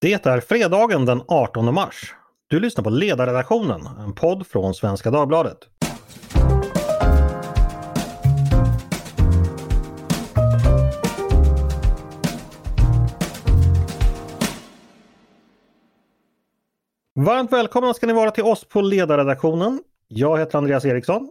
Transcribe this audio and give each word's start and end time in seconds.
Det 0.00 0.26
är 0.26 0.40
fredagen 0.40 1.04
den 1.04 1.22
18 1.28 1.74
mars. 1.74 2.14
Du 2.48 2.60
lyssnar 2.60 2.84
på 2.84 2.90
Ledarredaktionen, 2.90 3.86
en 3.86 4.14
podd 4.14 4.46
från 4.46 4.74
Svenska 4.74 5.10
Dagbladet. 5.10 5.58
Varmt 17.14 17.52
välkomna 17.52 17.94
ska 17.94 18.06
ni 18.06 18.12
vara 18.12 18.30
till 18.30 18.44
oss 18.44 18.64
på 18.64 18.80
Ledarredaktionen. 18.80 19.80
Jag 20.08 20.38
heter 20.38 20.58
Andreas 20.58 20.84
Eriksson. 20.84 21.30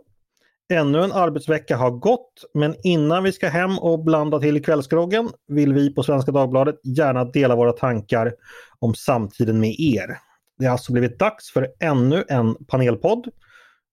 Ännu 0.73 1.03
en 1.03 1.11
arbetsvecka 1.11 1.77
har 1.77 1.91
gått 1.91 2.43
men 2.53 2.75
innan 2.83 3.23
vi 3.23 3.31
ska 3.31 3.47
hem 3.47 3.79
och 3.79 4.03
blanda 4.03 4.39
till 4.39 4.63
kvällsgroggen 4.63 5.29
vill 5.47 5.73
vi 5.73 5.93
på 5.93 6.03
Svenska 6.03 6.31
Dagbladet 6.31 6.75
gärna 6.83 7.25
dela 7.25 7.55
våra 7.55 7.71
tankar 7.71 8.33
om 8.79 8.95
samtiden 8.95 9.59
med 9.59 9.75
er. 9.79 10.17
Det 10.57 10.65
har 10.65 10.71
alltså 10.71 10.91
blivit 10.91 11.19
dags 11.19 11.51
för 11.51 11.67
ännu 11.79 12.23
en 12.29 12.55
panelpodd. 12.65 13.27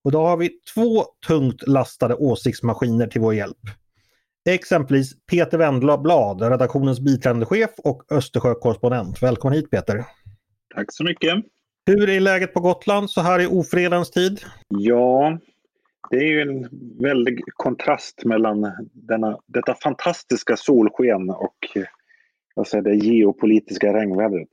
Och 0.04 0.12
då 0.12 0.20
har 0.20 0.36
vi 0.36 0.50
två 0.74 1.04
tungt 1.26 1.68
lastade 1.68 2.14
åsiktsmaskiner 2.14 3.06
till 3.06 3.20
vår 3.20 3.34
hjälp. 3.34 3.60
Exempelvis 4.48 5.26
Peter 5.26 5.58
Wendblad, 5.58 6.42
redaktionens 6.42 7.00
biträdande 7.00 7.46
chef 7.46 7.70
och 7.78 8.12
Östersjökorrespondent. 8.12 9.22
Välkommen 9.22 9.56
hit 9.58 9.70
Peter! 9.70 10.04
Tack 10.74 10.86
så 10.92 11.04
mycket! 11.04 11.44
Hur 11.86 12.08
är 12.08 12.20
läget 12.20 12.54
på 12.54 12.60
Gotland 12.60 13.10
så 13.10 13.20
här 13.20 13.40
i 13.40 13.46
ofredens 13.46 14.10
tid? 14.10 14.40
Ja, 14.68 15.38
det 16.10 16.16
är 16.16 16.26
ju 16.26 16.40
en 16.40 16.68
väldig 17.02 17.40
kontrast 17.54 18.24
mellan 18.24 18.72
denna, 18.92 19.38
detta 19.46 19.74
fantastiska 19.74 20.56
solsken 20.56 21.30
och 21.30 21.56
vad 22.54 22.66
säger, 22.66 22.84
det 22.84 22.94
geopolitiska 22.94 23.94
regnvädret. 23.94 24.48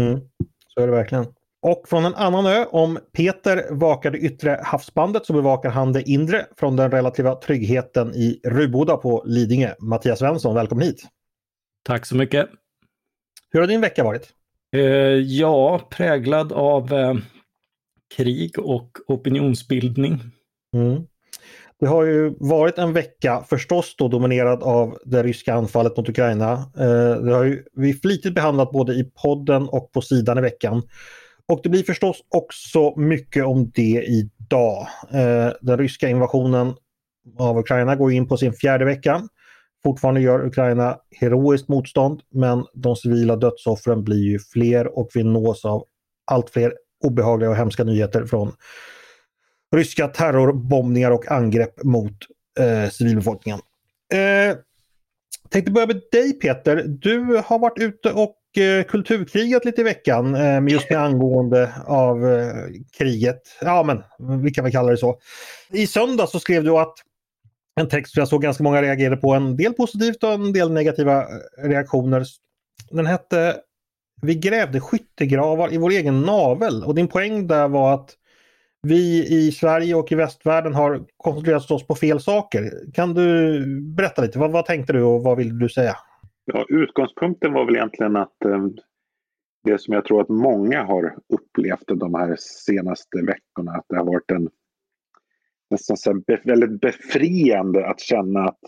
Mm, 0.00 0.20
så 0.66 0.80
är 0.80 0.86
det 0.86 0.92
verkligen. 0.92 1.26
Och 1.62 1.84
från 1.88 2.04
en 2.04 2.14
annan 2.14 2.46
ö, 2.46 2.64
om 2.70 2.98
Peter 3.12 3.66
vakar 3.70 4.10
det 4.10 4.18
yttre 4.18 4.60
havsbandet 4.64 5.26
så 5.26 5.32
bevakar 5.32 5.70
han 5.70 5.92
det 5.92 6.02
inre 6.02 6.46
från 6.56 6.76
den 6.76 6.90
relativa 6.90 7.34
tryggheten 7.34 8.14
i 8.14 8.40
Ruboda 8.44 8.96
på 8.96 9.22
Lidingö. 9.26 9.74
Mattias 9.78 10.18
Svensson, 10.18 10.54
välkommen 10.54 10.84
hit! 10.84 11.08
Tack 11.84 12.06
så 12.06 12.16
mycket! 12.16 12.48
Hur 13.50 13.60
har 13.60 13.66
din 13.66 13.80
vecka 13.80 14.04
varit? 14.04 14.28
Eh, 14.72 14.82
ja, 15.16 15.80
präglad 15.90 16.52
av 16.52 16.92
eh, 16.92 17.14
krig 18.16 18.58
och 18.58 18.98
opinionsbildning. 19.06 20.20
Mm. 20.74 21.02
Det 21.80 21.86
har 21.86 22.04
ju 22.04 22.34
varit 22.40 22.78
en 22.78 22.92
vecka 22.92 23.44
förstås 23.48 23.94
då 23.98 24.08
dominerad 24.08 24.62
av 24.62 24.98
det 25.04 25.22
ryska 25.22 25.54
anfallet 25.54 25.96
mot 25.96 26.08
Ukraina. 26.08 26.52
Eh, 26.78 27.22
det 27.22 27.34
har 27.34 27.44
ju 27.44 27.64
vi 27.74 27.94
flitigt 27.94 28.34
behandlat 28.34 28.70
både 28.72 28.92
i 28.92 29.10
podden 29.22 29.68
och 29.68 29.92
på 29.92 30.00
sidan 30.00 30.38
i 30.38 30.40
veckan. 30.40 30.82
Och 31.48 31.60
det 31.62 31.68
blir 31.68 31.82
förstås 31.82 32.16
också 32.28 33.00
mycket 33.00 33.44
om 33.44 33.70
det 33.74 34.04
idag. 34.06 34.88
Eh, 35.12 35.52
den 35.60 35.78
ryska 35.78 36.08
invasionen 36.08 36.74
av 37.38 37.58
Ukraina 37.58 37.96
går 37.96 38.12
in 38.12 38.28
på 38.28 38.36
sin 38.36 38.52
fjärde 38.52 38.84
vecka. 38.84 39.22
Fortfarande 39.82 40.20
gör 40.20 40.46
Ukraina 40.46 40.98
heroiskt 41.10 41.68
motstånd 41.68 42.20
men 42.30 42.64
de 42.74 42.96
civila 42.96 43.36
dödsoffren 43.36 44.04
blir 44.04 44.22
ju 44.22 44.38
fler 44.38 44.98
och 44.98 45.10
vi 45.14 45.22
nås 45.22 45.64
av 45.64 45.84
allt 46.30 46.50
fler 46.50 46.72
obehagliga 47.04 47.50
och 47.50 47.56
hemska 47.56 47.84
nyheter 47.84 48.26
från 48.26 48.52
ryska 49.76 50.08
terrorbombningar 50.08 51.10
och 51.10 51.30
angrepp 51.30 51.84
mot 51.84 52.14
eh, 52.58 52.90
civilbefolkningen. 52.90 53.60
Eh, 54.12 54.56
tänkte 55.48 55.72
börja 55.72 55.86
med 55.86 56.00
dig 56.12 56.32
Peter. 56.32 56.84
Du 56.86 57.42
har 57.44 57.58
varit 57.58 57.78
ute 57.78 58.12
och 58.12 58.62
eh, 58.62 58.84
kulturkrigat 58.84 59.64
lite 59.64 59.80
i 59.80 59.84
veckan 59.84 60.34
eh, 60.34 60.68
just 60.68 60.90
med 60.90 60.98
angående 60.98 61.72
av 61.86 62.26
eh, 62.26 62.54
kriget. 62.98 63.40
Ja 63.60 63.82
men 63.82 64.02
vi 64.42 64.50
kan 64.50 64.64
väl 64.64 64.72
kalla 64.72 64.90
det 64.90 64.96
så. 64.96 65.18
I 65.70 65.86
söndag 65.86 66.26
så 66.26 66.40
skrev 66.40 66.64
du 66.64 66.70
att 66.70 66.94
en 67.80 67.88
text 67.88 68.12
som 68.12 68.20
jag 68.20 68.28
såg 68.28 68.42
ganska 68.42 68.64
många 68.64 68.82
reagerade 68.82 69.16
på, 69.16 69.34
en 69.34 69.56
del 69.56 69.72
positivt 69.72 70.24
och 70.24 70.32
en 70.32 70.52
del 70.52 70.72
negativa 70.72 71.22
eh, 71.22 71.68
reaktioner. 71.68 72.24
Den 72.90 73.06
hette 73.06 73.56
Vi 74.22 74.34
grävde 74.34 74.80
skyttegravar 74.80 75.74
i 75.74 75.76
vår 75.76 75.90
egen 75.90 76.20
navel 76.20 76.84
och 76.84 76.94
din 76.94 77.08
poäng 77.08 77.46
där 77.46 77.68
var 77.68 77.94
att 77.94 78.14
vi 78.88 79.26
i 79.28 79.52
Sverige 79.52 79.94
och 79.94 80.12
i 80.12 80.14
västvärlden 80.14 80.74
har 80.74 81.04
koncentrerat 81.16 81.70
oss 81.70 81.86
på 81.86 81.94
fel 81.94 82.20
saker. 82.20 82.92
Kan 82.94 83.14
du 83.14 83.60
berätta 83.96 84.22
lite, 84.22 84.38
vad, 84.38 84.52
vad 84.52 84.66
tänkte 84.66 84.92
du 84.92 85.02
och 85.02 85.22
vad 85.22 85.36
vill 85.36 85.58
du 85.58 85.68
säga? 85.68 85.96
Ja, 86.44 86.66
utgångspunkten 86.68 87.52
var 87.52 87.64
väl 87.64 87.76
egentligen 87.76 88.16
att 88.16 88.44
eh, 88.44 88.66
det 89.64 89.80
som 89.80 89.94
jag 89.94 90.04
tror 90.04 90.20
att 90.20 90.28
många 90.28 90.82
har 90.82 91.16
upplevt 91.34 91.86
de 91.86 92.14
här 92.14 92.36
senaste 92.38 93.18
veckorna, 93.18 93.72
att 93.72 93.84
det 93.88 93.96
har 93.96 94.04
varit 94.04 94.30
en 94.30 94.48
nästan 95.70 95.96
så 95.96 96.14
be, 96.14 96.40
väldigt 96.44 96.80
befriande 96.80 97.86
att 97.86 98.00
känna 98.00 98.44
att 98.44 98.58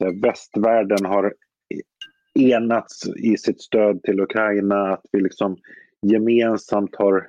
här, 0.00 0.22
västvärlden 0.22 1.04
har 1.04 1.34
e-, 1.74 2.52
enats 2.54 3.06
i 3.16 3.36
sitt 3.36 3.62
stöd 3.62 4.02
till 4.02 4.20
Ukraina, 4.20 4.92
att 4.92 5.04
vi 5.12 5.20
liksom 5.20 5.56
gemensamt 6.06 6.96
har 6.96 7.28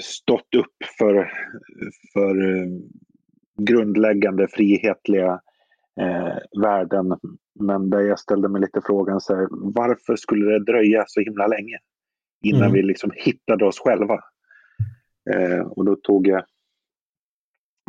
stått 0.00 0.54
upp 0.56 0.76
för, 0.98 1.32
för 2.12 2.56
eh, 2.56 2.66
grundläggande 3.58 4.48
frihetliga 4.48 5.40
eh, 6.00 6.60
värden. 6.62 7.18
Men 7.60 7.90
där 7.90 8.00
jag 8.00 8.18
ställde 8.18 8.48
mig 8.48 8.60
lite 8.60 8.80
frågan 8.86 9.20
så 9.20 9.34
här, 9.34 9.46
varför 9.50 10.16
skulle 10.16 10.50
det 10.50 10.64
dröja 10.64 11.04
så 11.06 11.20
himla 11.20 11.46
länge 11.46 11.78
innan 12.42 12.62
mm. 12.62 12.72
vi 12.72 12.82
liksom 12.82 13.10
hittade 13.14 13.64
oss 13.64 13.78
själva? 13.80 14.20
Eh, 15.30 15.60
och 15.60 15.84
då 15.84 15.96
tog 15.96 16.26
jag 16.26 16.44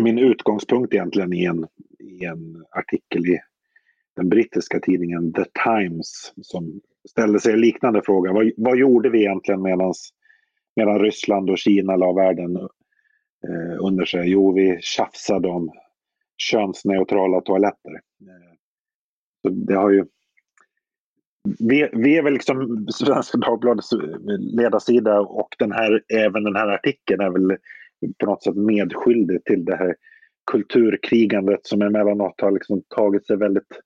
min 0.02 0.20
utgångspunkt 0.20 0.94
egentligen 0.94 1.34
i 1.34 1.46
en, 1.46 1.68
i 2.00 2.26
en 2.26 2.66
artikel 2.72 3.26
i 3.26 3.40
den 4.16 4.30
brittiska 4.30 4.80
tidningen 4.80 5.34
The 5.34 5.46
Times 5.66 6.34
som 6.42 6.82
ställde 7.10 7.40
sig 7.40 7.54
en 7.54 7.62
liknande 7.62 8.02
fråga. 8.06 8.34
Vad, 8.34 8.52
vad 8.58 8.78
gjorde 8.78 9.10
vi 9.10 9.20
egentligen 9.20 9.62
medans 9.62 10.14
Medan 10.76 11.00
Ryssland 11.00 11.50
och 11.50 11.58
Kina 11.58 11.96
la 11.96 12.14
världen 12.14 12.56
eh, 12.56 13.78
under 13.80 14.06
sig. 14.06 14.30
Jo, 14.30 14.54
vi 14.54 14.78
tjafsade 14.82 15.48
om 15.48 15.72
könsneutrala 16.38 17.42
toaletter. 17.42 17.92
Eh, 18.22 18.56
så 19.42 19.50
det 19.50 19.76
har 19.76 19.90
ju... 19.90 20.06
Vi, 21.60 21.90
vi 21.94 22.18
är 22.18 22.24
väl 22.24 22.34
liksom 22.34 22.88
Svenska 22.92 23.38
Dagbladets 23.38 23.90
ledarsida 24.40 25.20
och 25.20 25.50
den 25.60 25.72
här, 25.72 26.04
även 26.14 26.44
den 26.44 26.56
här 26.56 26.68
artikeln 26.68 27.22
är 27.22 27.30
väl 27.30 27.58
på 28.18 28.26
något 28.26 28.44
sätt 28.44 28.56
medskyldig 28.56 29.44
till 29.46 29.66
det 29.66 29.76
här 29.76 29.96
kulturkrigandet 30.52 31.60
som 31.68 31.82
emellanåt 31.82 32.42
har 32.42 32.52
liksom 32.52 32.84
tagit 32.88 33.28
sig 33.28 33.38
väldigt 33.38 33.82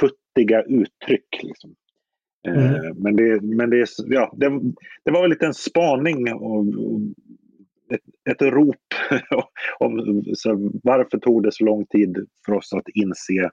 futtiga 0.00 0.62
uttryck. 0.62 1.42
Liksom. 1.42 1.74
Mm. 2.48 2.74
Eh, 2.74 2.94
men, 2.94 3.16
det, 3.16 3.42
men 3.42 3.70
det, 3.70 3.88
ja, 4.06 4.34
det, 4.36 4.60
det 5.04 5.10
var 5.10 5.22
väl 5.22 5.30
lite 5.30 5.46
en 5.46 5.54
spaning 5.54 6.32
och, 6.32 6.64
ett, 7.94 8.30
ett 8.30 8.42
rop 8.42 8.76
om 9.78 10.22
så 10.34 10.70
varför 10.82 11.18
tog 11.18 11.42
det 11.42 11.52
så 11.52 11.64
lång 11.64 11.86
tid 11.86 12.26
för 12.46 12.52
oss 12.52 12.72
att 12.72 12.88
inse 12.94 13.50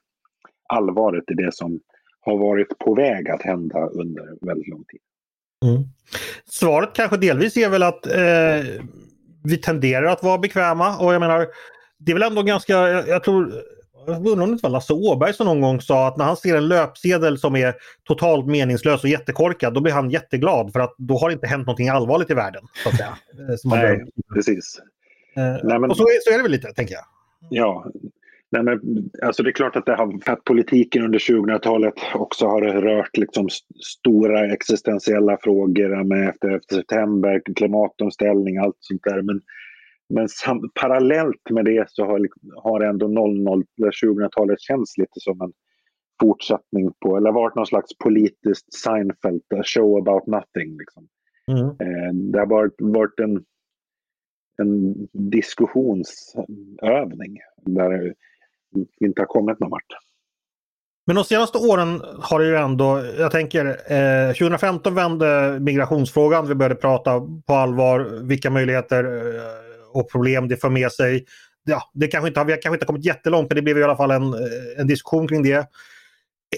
allvaret 0.73 1.31
i 1.31 1.33
det 1.33 1.53
som 1.53 1.79
har 2.21 2.37
varit 2.37 2.77
på 2.79 2.95
väg 2.95 3.29
att 3.29 3.41
hända 3.41 3.87
under 3.87 4.45
väldigt 4.45 4.67
lång 4.67 4.83
tid. 4.83 4.99
Mm. 5.65 5.83
Svaret 6.45 6.89
kanske 6.93 7.17
delvis 7.17 7.57
är 7.57 7.69
väl 7.69 7.83
att 7.83 8.07
eh, 8.07 8.83
vi 9.43 9.57
tenderar 9.57 10.05
att 10.05 10.23
vara 10.23 10.37
bekväma 10.37 10.97
och 10.97 11.13
jag 11.13 11.19
menar 11.19 11.47
det 11.97 12.11
är 12.11 12.13
väl 12.13 12.31
ändå 12.31 12.41
ganska, 12.41 12.73
jag, 12.73 13.07
jag 13.07 13.23
tror 13.23 13.53
jag 14.07 14.15
undrar 14.15 14.43
om 14.43 14.49
det 14.49 14.53
inte 14.53 14.63
var 14.63 14.69
Lasse 14.69 14.93
Åberg 14.93 15.33
som 15.33 15.45
någon 15.45 15.61
gång 15.61 15.81
sa 15.81 16.07
att 16.07 16.17
när 16.17 16.25
han 16.25 16.37
ser 16.37 16.57
en 16.57 16.67
löpsedel 16.67 17.37
som 17.37 17.55
är 17.55 17.75
totalt 18.03 18.47
meningslös 18.47 19.03
och 19.03 19.09
jättekorkad 19.09 19.73
då 19.73 19.81
blir 19.81 19.93
han 19.93 20.09
jätteglad 20.09 20.73
för 20.73 20.79
att 20.79 20.95
då 20.97 21.17
har 21.17 21.29
det 21.29 21.33
inte 21.33 21.47
hänt 21.47 21.67
någonting 21.67 21.89
allvarligt 21.89 22.31
i 22.31 22.33
världen. 22.33 22.63
Så 22.83 22.89
att 22.89 22.95
säga. 22.95 23.17
Nej, 23.63 24.05
precis. 24.33 24.79
Eh, 25.35 25.43
Nej, 25.63 25.79
men... 25.79 25.89
Och 25.89 25.97
så 25.97 26.03
är, 26.03 26.23
så 26.23 26.33
är 26.33 26.37
det 26.37 26.43
väl 26.43 26.51
lite, 26.51 26.73
tänker 26.73 26.93
jag. 26.93 27.03
Ja, 27.49 27.91
Nej, 28.51 28.63
men, 28.63 28.79
alltså 29.21 29.43
det 29.43 29.49
är 29.49 29.53
klart 29.53 29.75
att, 29.75 29.85
det 29.85 29.95
har, 29.95 30.19
att 30.25 30.43
politiken 30.43 31.03
under 31.03 31.19
2000-talet 31.19 31.93
också 32.13 32.47
har 32.47 32.61
rört 32.61 33.17
liksom 33.17 33.49
stora 33.83 34.53
existentiella 34.53 35.37
frågor 35.41 36.03
med 36.03 36.29
efter, 36.29 36.55
efter 36.55 36.75
september, 36.75 37.41
klimatomställning, 37.55 38.57
allt 38.57 38.77
sånt 38.79 39.03
där. 39.03 39.21
Men 39.21 39.41
men 40.09 40.29
sam, 40.29 40.69
parallellt 40.81 41.49
med 41.49 41.65
det 41.65 41.89
så 41.89 42.05
har, 42.05 42.27
har 42.63 42.81
ändå 42.81 43.07
00-2000-talet 43.07 44.61
känts 44.61 44.97
lite 44.97 45.19
som 45.19 45.41
en 45.41 45.53
fortsättning 46.21 46.91
på, 47.05 47.17
eller 47.17 47.31
varit 47.31 47.55
någon 47.55 47.65
slags 47.65 47.97
politiskt 47.97 48.73
Seinfeld, 48.73 49.41
a 49.55 49.63
show 49.63 49.97
about 49.97 50.27
nothing. 50.27 50.77
Liksom. 50.77 51.07
Mm. 51.51 51.65
Eh, 51.65 52.13
det 52.31 52.39
har 52.39 52.45
varit, 52.45 52.75
varit 52.79 53.19
en, 53.19 53.43
en 54.61 54.95
diskussionsövning 55.31 57.39
där 57.65 58.13
vi 58.99 59.05
inte 59.05 59.21
har 59.21 59.27
kommit 59.27 59.59
någon 59.59 59.69
vart. 59.69 59.83
Men 61.07 61.15
de 61.15 61.23
senaste 61.23 61.57
åren 61.57 62.01
har 62.19 62.39
det 62.39 62.45
ju 62.45 62.55
ändå, 62.55 63.01
jag 63.17 63.31
tänker 63.31 63.65
eh, 63.65 64.33
2015 64.33 64.95
vände 64.95 65.59
migrationsfrågan. 65.59 66.47
Vi 66.47 66.55
började 66.55 66.75
prata 66.75 67.21
på 67.47 67.53
allvar 67.53 68.27
vilka 68.27 68.49
möjligheter 68.49 69.03
eh, 69.03 69.68
och 69.89 70.11
problem 70.11 70.47
det 70.47 70.57
för 70.57 70.69
med 70.69 70.91
sig. 70.91 71.25
Ja, 71.65 71.91
det 71.93 72.07
kanske 72.07 72.27
inte, 72.27 72.43
vi 72.43 72.51
har 72.51 72.61
kanske 72.61 72.75
inte 72.75 72.85
kommit 72.85 73.05
jättelångt 73.05 73.49
men 73.49 73.55
det 73.55 73.61
blev 73.61 73.77
i 73.77 73.83
alla 73.83 73.95
fall 73.95 74.11
en, 74.11 74.33
eh, 74.33 74.39
en 74.77 74.87
diskussion 74.87 75.27
kring 75.27 75.43
det. 75.43 75.67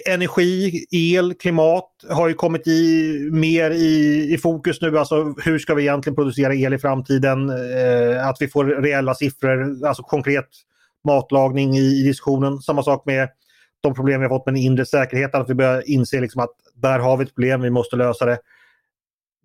Energi, 0.08 0.86
el, 0.92 1.34
klimat 1.34 1.90
har 2.10 2.28
ju 2.28 2.34
kommit 2.34 2.68
i, 2.68 3.30
mer 3.32 3.72
i, 3.72 4.28
i 4.34 4.38
fokus 4.38 4.82
nu. 4.82 5.00
Alltså 5.00 5.36
hur 5.44 5.60
ska 5.60 5.74
vi 5.74 5.82
egentligen 5.82 6.16
producera 6.16 6.56
el 6.56 6.74
i 6.74 6.78
framtiden? 6.78 7.50
Eh, 7.50 8.28
att 8.28 8.38
vi 8.40 8.48
får 8.48 8.66
reella 8.66 9.16
siffror, 9.16 9.88
alltså 9.88 10.04
konkret 10.04 10.48
matlagning 11.08 11.78
i, 11.78 12.02
i 12.02 12.04
diskussionen. 12.04 12.58
Samma 12.58 12.84
sak 12.84 13.06
med 13.06 13.30
de 13.82 13.94
problem 13.94 14.22
vi 14.22 14.28
har 14.28 14.38
fått 14.38 14.46
med 14.46 14.54
den 14.54 14.62
inre 14.62 14.86
säkerheten. 14.86 15.42
Att 15.42 15.50
vi 15.50 15.54
börjar 15.54 15.90
inse 15.90 16.22
liksom 16.22 16.42
att 16.42 16.56
där 16.76 17.00
har 17.00 17.18
vi 17.18 17.24
ett 17.24 17.36
problem, 17.36 17.62
vi 17.62 17.70
måste 17.70 17.96
lösa 17.96 18.26
det. 18.26 18.40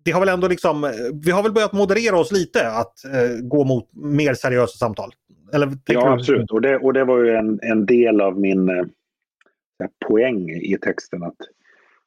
Det 0.07 0.13
har 0.13 0.19
väl 0.19 0.29
ändå 0.29 0.47
liksom, 0.47 0.93
vi 1.23 1.31
har 1.31 1.43
väl 1.43 1.51
börjat 1.51 1.73
moderera 1.73 2.17
oss 2.17 2.31
lite 2.31 2.71
att 2.71 3.05
eh, 3.05 3.41
gå 3.41 3.63
mot 3.65 3.89
mer 3.93 4.33
seriösa 4.33 4.77
samtal. 4.77 5.11
Eller, 5.53 5.71
ja, 5.85 6.13
absolut. 6.13 6.51
Och 6.51 6.61
det, 6.61 6.77
och 6.77 6.93
det 6.93 7.03
var 7.03 7.23
ju 7.23 7.31
en, 7.31 7.59
en 7.61 7.85
del 7.85 8.21
av 8.21 8.39
min 8.39 8.69
eh, 8.69 8.85
poäng 10.07 10.49
i 10.49 10.77
texten. 10.81 11.23
att 11.23 11.35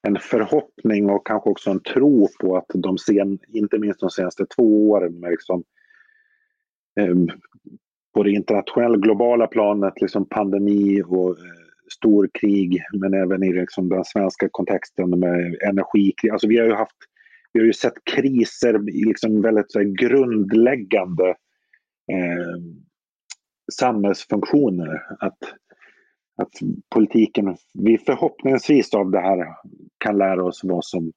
En 0.02 0.16
förhoppning 0.16 1.10
och 1.10 1.26
kanske 1.26 1.50
också 1.50 1.70
en 1.70 1.80
tro 1.80 2.28
på 2.40 2.56
att 2.56 2.66
de 2.74 2.98
sen, 2.98 3.38
inte 3.48 3.78
minst 3.78 4.00
de 4.00 4.10
senaste 4.10 4.46
två 4.46 4.90
åren 4.90 5.20
med 5.20 5.30
liksom, 5.30 5.64
eh, 7.00 7.14
på 8.14 8.22
det 8.22 8.30
internationella 8.30 8.96
globala 8.96 9.46
planet, 9.46 10.00
liksom 10.00 10.28
pandemi 10.28 11.02
och 11.02 11.30
eh, 11.30 11.34
storkrig 11.92 12.82
men 12.92 13.14
även 13.14 13.42
i 13.42 13.52
liksom 13.52 13.88
den 13.88 14.04
svenska 14.04 14.48
kontexten 14.50 15.20
med 15.20 15.56
energikrig. 15.68 16.30
Alltså 16.30 16.48
vi 16.48 16.58
har 16.58 16.66
ju 16.66 16.74
haft 16.74 16.96
vi 17.52 17.60
har 17.60 17.66
ju 17.66 17.72
sett 17.72 18.04
kriser, 18.04 18.78
liksom 19.06 19.42
väldigt 19.42 19.72
så 19.72 19.80
grundläggande 19.80 21.28
eh, 22.12 22.62
samhällsfunktioner. 23.72 25.02
Att, 25.20 25.38
att 26.36 26.52
politiken, 26.94 27.56
vi 27.74 27.98
förhoppningsvis 27.98 28.94
av 28.94 29.10
det 29.10 29.20
här 29.20 29.46
kan 29.98 30.18
lära 30.18 30.44
oss 30.44 30.60
vad 30.64 30.84
som 30.84 31.12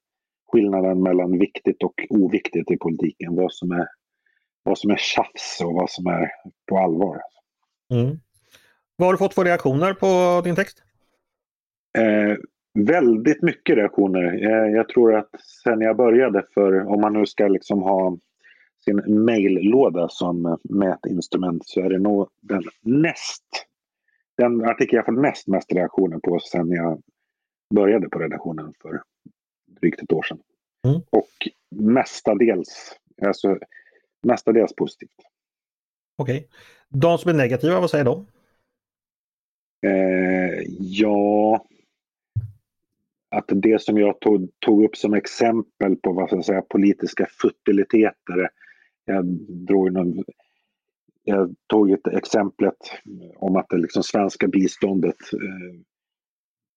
skillnaden 0.51 1.03
mellan 1.03 1.39
viktigt 1.39 1.83
och 1.83 1.93
oviktigt 2.09 2.71
i 2.71 2.77
politiken. 2.77 3.35
Vad 3.35 3.53
som 3.53 3.71
är, 3.71 3.87
vad 4.63 4.77
som 4.77 4.91
är 4.91 4.97
tjafs 4.97 5.61
och 5.63 5.73
vad 5.73 5.89
som 5.89 6.07
är 6.07 6.31
på 6.69 6.77
allvar. 6.77 7.21
Mm. 7.93 8.17
Vad 8.95 9.07
har 9.07 9.13
du 9.13 9.17
fått 9.17 9.33
för 9.33 9.45
reaktioner 9.45 9.93
på 9.93 10.41
din 10.43 10.55
text? 10.55 10.83
Eh, 11.97 12.37
väldigt 12.73 13.41
mycket 13.41 13.75
reaktioner. 13.75 14.23
Eh, 14.23 14.73
jag 14.75 14.89
tror 14.89 15.15
att 15.15 15.29
sen 15.63 15.81
jag 15.81 15.97
började, 15.97 16.45
för 16.53 16.87
om 16.87 17.01
man 17.01 17.13
nu 17.13 17.25
ska 17.25 17.47
liksom 17.47 17.81
ha 17.81 18.17
sin 18.85 19.25
maillåda 19.25 20.07
som 20.09 20.57
mätinstrument 20.63 21.65
så 21.65 21.81
är 21.81 21.89
det 21.89 21.99
nog 21.99 22.29
den 22.41 22.63
näst 22.81 23.43
den 24.37 24.65
artikel 24.65 24.95
jag 24.95 25.05
fått 25.05 25.21
näst 25.21 25.47
mest 25.47 25.73
reaktioner 25.73 26.19
på 26.19 26.39
sen 26.39 26.71
jag 26.71 27.01
började 27.75 28.09
på 28.09 28.19
redaktionen 28.19 28.73
för 28.81 29.01
drygt 29.65 30.01
ett 30.01 30.13
år 30.13 30.23
sedan. 30.23 30.39
Mm. 30.87 31.01
Och 31.09 31.49
mestadels, 31.75 32.99
alltså, 33.21 33.57
mestadels 34.23 34.75
positivt. 34.75 35.15
Okej. 36.17 36.37
Okay. 36.37 36.49
De 36.89 37.17
som 37.17 37.29
är 37.29 37.33
negativa, 37.33 37.79
vad 37.79 37.89
säger 37.89 38.05
de? 38.05 38.25
Eh, 39.85 40.63
ja, 40.79 41.65
att 43.33 43.45
det 43.47 43.81
som 43.81 43.97
jag 43.97 44.19
tog, 44.19 44.49
tog, 44.59 44.83
upp 44.83 44.95
som 44.95 45.13
exempel 45.13 45.95
på 45.95 46.13
vad 46.13 46.27
ska 46.27 46.43
säga, 46.43 46.61
politiska 46.61 47.27
futiliteter. 47.41 48.49
Jag, 49.05 49.25
drog 49.67 49.93
någon, 49.93 50.23
jag 51.23 51.55
tog 51.67 51.91
ett 51.91 52.07
exemplet 52.07 52.77
om 53.35 53.55
att 53.55 53.69
det 53.69 53.77
liksom 53.77 54.03
svenska 54.03 54.47
biståndet 54.47 55.15
eh, 55.33 55.79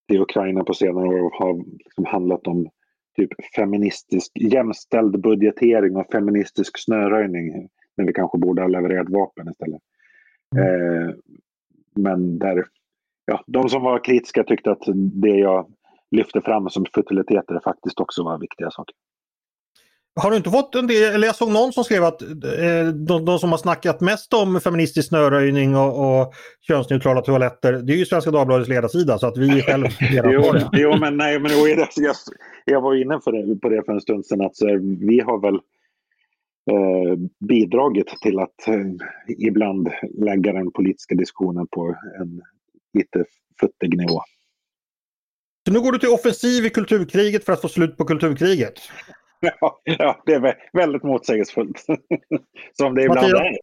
till 0.08 0.20
Ukraina 0.20 0.64
på 0.64 0.74
senare 0.74 1.08
år 1.08 1.30
har 1.38 1.64
liksom 1.84 2.04
handlat 2.04 2.46
om 2.46 2.68
typ 3.16 3.30
feministisk 3.56 4.32
jämställd 4.34 5.20
budgetering 5.20 5.96
och 5.96 6.06
feministisk 6.12 6.78
snöröjning 6.78 7.68
när 7.96 8.04
vi 8.04 8.12
kanske 8.12 8.38
borde 8.38 8.62
ha 8.62 8.68
levererat 8.68 9.10
vapen 9.10 9.48
istället. 9.48 9.82
Mm. 10.56 10.66
Eh, 10.66 11.14
men 11.94 12.38
där 12.38 12.64
ja, 13.24 13.44
de 13.46 13.68
som 13.68 13.82
var 13.82 14.04
kritiska 14.04 14.44
tyckte 14.44 14.70
att 14.70 14.82
det 15.22 15.28
jag 15.28 15.72
lyfte 16.10 16.40
fram 16.40 16.70
som 16.70 16.86
futiliteter 16.94 17.60
faktiskt 17.64 18.00
också 18.00 18.22
var 18.22 18.38
viktiga 18.38 18.70
saker. 18.70 18.94
Har 20.20 20.30
du 20.30 20.36
inte 20.36 20.50
fått 20.50 20.74
en 20.74 20.86
del, 20.86 21.14
eller 21.14 21.26
jag 21.26 21.36
såg 21.36 21.50
någon 21.50 21.72
som 21.72 21.84
skrev 21.84 22.04
att 22.04 22.22
eh, 22.22 22.28
de, 23.08 23.24
de, 23.24 23.38
som 23.38 23.50
har 23.50 23.58
snackat 23.58 24.00
mest 24.00 24.34
om 24.34 24.60
feministisk 24.60 25.08
snöröjning 25.08 25.76
och, 25.76 26.20
och 26.20 26.34
könsneutrala 26.60 27.20
toaletter, 27.20 27.72
det 27.72 27.92
är 27.92 27.96
ju 27.96 28.04
Svenska 28.04 28.30
Dagbladets 28.30 28.68
ledarsida 28.68 29.18
så 29.18 29.26
att 29.26 29.38
vi 29.38 29.62
själva 29.66 29.88
jo, 30.00 30.54
jo, 30.72 30.96
men 31.00 31.16
nej, 31.16 31.40
men 31.40 31.50
jag, 31.52 32.14
jag 32.64 32.80
var 32.80 32.94
inne 32.94 33.18
på 33.18 33.30
det, 33.30 33.56
på 33.56 33.68
det 33.68 33.82
för 33.84 33.92
en 33.92 34.00
stund 34.00 34.26
sedan 34.26 34.40
att 34.40 34.56
så, 34.56 34.66
vi 35.00 35.20
har 35.20 35.40
väl 35.40 35.54
eh, 36.70 37.16
bidragit 37.48 38.08
till 38.22 38.38
att 38.38 38.68
eh, 38.68 39.36
ibland 39.38 39.88
lägga 40.18 40.52
den 40.52 40.70
politiska 40.70 41.14
diskussionen 41.14 41.66
på 41.66 41.96
en 42.20 42.42
lite 42.94 43.24
futtig 43.60 43.96
nivå. 43.98 44.20
Så 45.66 45.72
nu 45.72 45.80
går 45.80 45.92
du 45.92 45.98
till 45.98 46.08
offensiv 46.08 46.66
i 46.66 46.70
kulturkriget 46.70 47.44
för 47.44 47.52
att 47.52 47.60
få 47.60 47.68
slut 47.68 47.96
på 47.96 48.04
kulturkriget? 48.04 48.74
Ja, 49.40 49.80
ja 49.84 50.22
det 50.26 50.32
är 50.32 50.54
väldigt 50.72 51.02
motsägelsefullt. 51.02 51.86
Som 52.78 52.94
det 52.94 53.02
ibland 53.02 53.32
Mattias, 53.32 53.58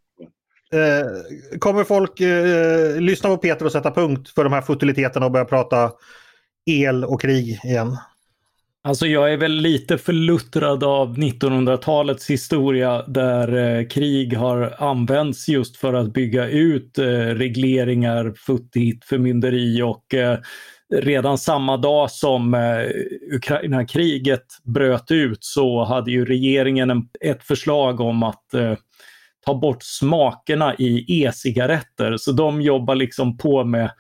är. 0.71 1.01
Eh, 1.01 1.59
kommer 1.59 1.83
folk 1.83 2.19
eh, 2.19 3.01
lyssna 3.01 3.29
på 3.29 3.38
Peter 3.38 3.65
och 3.65 3.71
sätta 3.71 3.91
punkt 3.91 4.29
för 4.29 4.44
de 4.44 4.53
här 4.53 4.61
futiliteterna 4.61 5.25
och 5.25 5.31
börja 5.31 5.45
prata 5.45 5.91
el 6.65 7.05
och 7.05 7.21
krig 7.21 7.59
igen? 7.63 7.97
Alltså 8.85 9.07
jag 9.07 9.33
är 9.33 9.38
väl 9.38 9.51
lite 9.51 9.97
förluttrad 9.97 10.83
av 10.83 11.17
1900-talets 11.17 12.29
historia 12.29 13.03
där 13.07 13.77
eh, 13.79 13.88
krig 13.88 14.38
har 14.38 14.75
använts 14.77 15.47
just 15.47 15.77
för 15.77 15.94
att 15.94 16.13
bygga 16.13 16.49
ut 16.49 16.97
eh, 16.97 17.06
regleringar, 17.13 18.33
futtigt 18.38 19.06
förmynderi 19.06 19.81
och 19.81 20.13
eh, 20.13 20.39
redan 21.01 21.38
samma 21.38 21.78
dag 21.78 22.12
som 22.12 22.54
eh, 22.54 22.88
Ukraina-kriget 23.36 24.45
bröt 24.63 25.12
ut 25.12 25.44
så 25.44 25.84
hade 25.84 26.12
ju 26.12 26.25
regeringen 26.25 26.90
en, 26.90 27.09
ett 27.21 27.44
förslag 27.44 28.00
om 28.00 28.23
att 28.23 28.54
eh, 28.54 28.73
ta 29.45 29.56
bort 29.56 29.83
smakerna 29.83 30.76
i 30.76 31.23
e-cigaretter. 31.23 32.18
Så 32.18 32.31
de 32.31 32.62
jobbar 32.62 32.95
liksom 32.95 33.38
på 33.38 33.64
med 33.64 33.92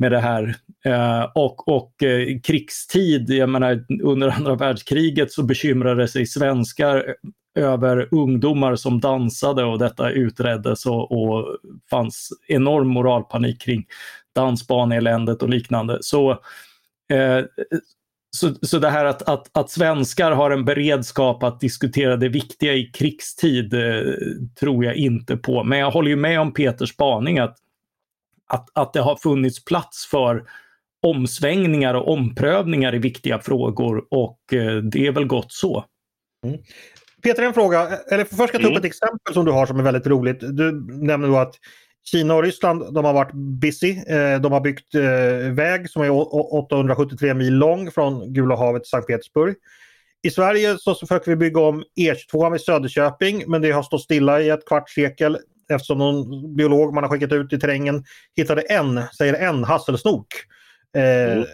med 0.00 0.12
det 0.12 0.20
här. 0.20 0.54
Eh, 0.84 1.22
och 1.34 1.68
och 1.68 2.02
eh, 2.02 2.40
krigstid, 2.42 3.30
jag 3.30 3.48
menar 3.48 3.84
under 4.02 4.28
andra 4.28 4.54
världskriget 4.54 5.32
så 5.32 5.42
bekymrade 5.42 6.08
sig 6.08 6.26
svenskar 6.26 6.96
eh, 6.96 7.64
över 7.64 8.08
ungdomar 8.10 8.76
som 8.76 9.00
dansade 9.00 9.64
och 9.64 9.78
detta 9.78 10.10
utreddes 10.10 10.86
och, 10.86 11.12
och 11.12 11.56
fanns 11.90 12.28
enorm 12.48 12.88
moralpanik 12.88 13.60
kring 13.60 13.84
dansbaneländet 14.34 15.42
och 15.42 15.48
liknande. 15.48 15.98
Så, 16.00 16.30
eh, 17.12 17.40
så, 18.36 18.54
så 18.62 18.78
det 18.78 18.90
här 18.90 19.04
att, 19.04 19.22
att, 19.28 19.50
att 19.52 19.70
svenskar 19.70 20.32
har 20.32 20.50
en 20.50 20.64
beredskap 20.64 21.42
att 21.42 21.60
diskutera 21.60 22.16
det 22.16 22.28
viktiga 22.28 22.74
i 22.74 22.84
krigstid 22.84 23.74
eh, 23.74 24.02
tror 24.60 24.84
jag 24.84 24.96
inte 24.96 25.36
på. 25.36 25.64
Men 25.64 25.78
jag 25.78 25.90
håller 25.90 26.10
ju 26.10 26.16
med 26.16 26.40
om 26.40 26.52
Peters 26.52 26.90
spaning 26.90 27.38
att 27.38 27.56
att, 28.50 28.68
att 28.72 28.92
det 28.92 29.00
har 29.00 29.16
funnits 29.16 29.64
plats 29.64 30.06
för 30.06 30.44
omsvängningar 31.02 31.94
och 31.94 32.12
omprövningar 32.12 32.94
i 32.94 32.98
viktiga 32.98 33.38
frågor 33.38 34.04
och 34.10 34.38
eh, 34.52 34.76
det 34.76 35.06
är 35.06 35.12
väl 35.12 35.26
gott 35.26 35.52
så. 35.52 35.84
Mm. 36.46 36.58
Peter, 37.22 37.42
en 37.42 37.54
fråga. 37.54 37.88
Eller 38.10 38.24
först 38.24 38.36
ska 38.36 38.42
jag 38.42 38.52
ta 38.52 38.58
upp 38.58 38.64
mm. 38.64 38.76
ett 38.76 38.84
exempel 38.84 39.34
som 39.34 39.44
du 39.44 39.52
har 39.52 39.66
som 39.66 39.78
är 39.78 39.82
väldigt 39.82 40.06
roligt. 40.06 40.40
Du 40.40 40.72
nämner 40.88 41.28
då 41.28 41.36
att 41.36 41.54
Kina 42.04 42.34
och 42.34 42.42
Ryssland 42.42 42.94
de 42.94 43.04
har 43.04 43.12
varit 43.12 43.32
busy. 43.32 43.90
Eh, 43.90 44.40
de 44.40 44.52
har 44.52 44.60
byggt 44.60 44.94
eh, 44.94 45.52
väg 45.52 45.90
som 45.90 46.02
är 46.02 46.10
873 46.54 47.34
mil 47.34 47.54
lång 47.54 47.90
från 47.90 48.32
Gula 48.32 48.56
havet 48.56 48.82
till 48.82 48.90
Sankt 48.90 49.06
Petersburg. 49.06 49.56
I 50.22 50.30
Sverige 50.30 50.76
så 50.78 50.94
försöker 50.94 51.30
vi 51.30 51.36
bygga 51.36 51.60
om 51.60 51.84
E22 52.00 52.52
vid 52.52 52.60
Söderköping 52.60 53.44
men 53.46 53.62
det 53.62 53.70
har 53.70 53.82
stått 53.82 54.02
stilla 54.02 54.40
i 54.40 54.48
ett 54.48 54.66
kvarts 54.66 54.94
sekel 54.94 55.38
eftersom 55.72 55.98
någon 55.98 56.56
biolog 56.56 56.94
man 56.94 57.04
har 57.04 57.10
skickat 57.10 57.32
ut 57.32 57.52
i 57.52 57.58
terrängen 57.58 58.04
hittade 58.36 58.62
en, 58.62 59.02
säger 59.18 59.34
en, 59.34 59.64
hasselsnok 59.64 60.26
eh, 60.96 61.32
mm. 61.32 61.46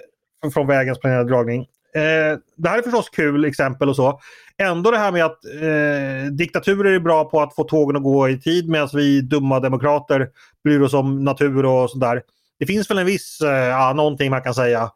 från 0.55 0.67
vägens 0.67 0.99
planerade 0.99 1.31
dragning. 1.31 1.67
Eh, 1.97 2.39
det 2.57 2.69
här 2.69 2.79
är 2.79 2.83
förstås 2.83 3.09
kul 3.09 3.45
exempel 3.45 3.89
och 3.89 3.97
så. 3.97 4.21
Ändå 4.59 4.91
det 4.91 4.99
här 4.99 5.13
med 5.13 5.25
att 5.25 5.45
eh, 5.45 6.33
diktaturer 6.33 6.93
är 6.93 7.01
bra 7.01 7.25
på 7.25 7.41
att 7.41 7.55
få 7.55 7.65
tågen 7.65 7.97
att 7.97 8.03
gå 8.03 8.29
i 8.29 8.41
tid 8.41 8.69
medan 8.69 8.89
vi 8.93 9.21
dumma 9.21 9.61
demokrater 9.61 10.29
bryr 10.65 10.81
oss 10.81 10.95
om 10.95 11.25
natur 11.25 11.65
och 11.65 11.91
sådär. 11.91 12.23
Det 12.59 12.67
finns 12.67 12.91
väl 12.91 12.99
en 12.99 13.07
viss, 13.07 13.41
eh, 13.41 13.51
ja, 13.51 13.93
någonting 13.93 14.31
man 14.31 14.43
kan 14.43 14.55
säga 14.55 14.91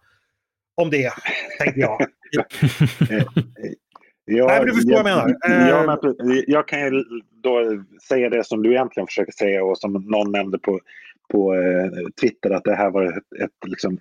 om 0.77 0.91
det, 0.91 1.13
tänkte 1.59 1.81
jag. 1.81 2.07
Ja, 4.33 4.47
Nej, 4.47 4.59
men 4.59 4.67
du 4.67 4.75
förstår 4.75 4.93
jag, 4.93 5.03
vad 5.03 5.11
jag 5.11 5.19
menar. 5.19 5.69
Ja, 5.69 5.99
men, 6.25 6.45
jag 6.47 6.69
kan 6.69 6.81
ju 6.81 7.05
då 7.43 7.85
säga 8.09 8.31
det 8.31 8.47
som 8.47 8.63
du 8.63 8.71
egentligen 8.71 9.07
försöker 9.07 9.33
säga 9.33 9.65
och 9.65 9.79
som 9.79 9.93
någon 9.93 10.33
nämnde 10.33 10.59
på, 10.59 10.81
på 11.33 11.55
eh, 11.55 11.91
Twitter 12.21 12.51
att 12.51 12.65
det 12.65 12.75
här 12.75 12.91
var 12.91 13.05
ett, 13.05 13.43
ett 13.43 13.69
liksom, 13.69 13.99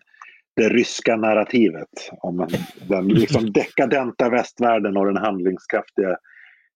det 0.60 0.70
ryska 0.70 1.16
narrativet 1.16 1.90
om 2.12 2.48
den 2.88 3.08
liksom 3.08 3.52
dekadenta 3.54 4.30
västvärlden 4.30 4.98
och 4.98 5.06
den 5.06 5.18
handlingskraftiga 5.18 6.10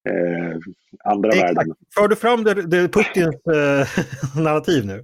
eh, 0.10 0.58
andra 1.04 1.30
Exakt. 1.30 1.58
världen. 1.58 1.76
För 1.96 2.08
du 2.08 2.16
fram 2.16 2.44
det, 2.44 2.54
det 2.54 2.88
Putins 2.88 3.36
eh, 3.36 3.88
narrativ 4.44 4.86
nu? 4.86 5.04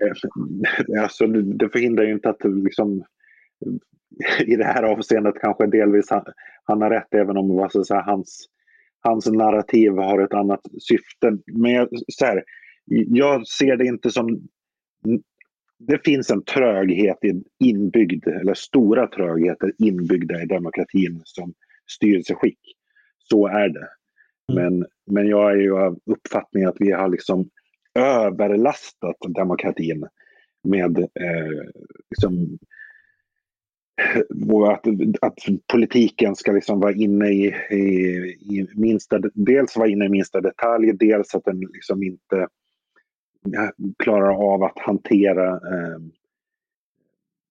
Eh, 0.00 1.02
alltså, 1.02 1.26
det 1.26 1.68
förhindrar 1.68 2.04
ju 2.04 2.12
inte 2.12 2.30
att 2.30 2.44
liksom, 2.44 3.04
i 4.40 4.56
det 4.56 4.64
här 4.64 4.82
avseendet 4.82 5.34
kanske 5.40 5.66
delvis 5.66 6.10
han, 6.10 6.24
han 6.64 6.82
har 6.82 6.90
rätt 6.90 7.14
även 7.14 7.36
om 7.36 7.56
vad 7.56 7.86
säga, 7.86 8.00
hans, 8.00 8.46
hans 9.00 9.26
narrativ 9.26 9.92
har 9.92 10.20
ett 10.22 10.34
annat 10.34 10.60
syfte. 10.80 11.38
Men 11.46 11.72
jag, 11.72 11.88
så 12.08 12.24
här, 12.24 12.44
jag 13.06 13.46
ser 13.46 13.76
det 13.76 13.84
inte 13.84 14.10
som... 14.10 14.48
Det 15.78 16.04
finns 16.04 16.30
en 16.30 16.42
tröghet 16.42 17.18
inbyggd, 17.60 18.26
eller 18.26 18.54
stora 18.54 19.06
trögheter 19.06 19.72
inbyggda 19.78 20.42
i 20.42 20.46
demokratin 20.46 21.22
som 21.24 21.54
styrelseskick. 21.90 22.58
Så 23.18 23.46
är 23.46 23.68
det. 23.68 23.88
Mm. 24.52 24.72
Men, 24.72 24.86
men 25.06 25.28
jag 25.28 25.52
är 25.52 25.56
ju 25.56 25.78
av 25.78 25.98
uppfattningen 26.04 26.68
att 26.68 26.76
vi 26.78 26.92
har 26.92 27.08
liksom 27.08 27.50
överlastat 27.94 29.16
demokratin 29.28 30.06
med 30.64 30.98
eh, 30.98 31.68
liksom, 32.10 32.58
att, 34.68 34.86
att 35.20 35.38
politiken 35.72 36.36
ska 36.36 36.52
liksom 36.52 36.80
vara 36.80 36.92
inne 36.92 37.28
i, 37.28 37.54
i, 37.70 37.80
i, 38.40 38.66
minsta, 38.74 39.20
dels 39.34 39.76
vara 39.76 39.88
inne 39.88 40.04
i 40.04 40.08
minsta 40.08 40.40
detalj, 40.40 40.92
dels 40.92 41.34
att 41.34 41.44
den 41.44 41.60
liksom 41.60 42.02
inte 42.02 42.48
Eh, 43.46 43.70
klarar 43.98 44.54
av 44.54 44.62
att 44.62 44.78
hantera 44.78 45.50
eh, 45.50 45.98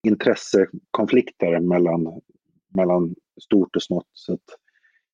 intressekonflikter 0.08 1.60
mellan, 1.60 2.22
mellan 2.75 3.15
stort 3.41 3.75
och 3.75 3.84
smått. 3.84 4.10
Så 4.13 4.34
att 4.34 4.39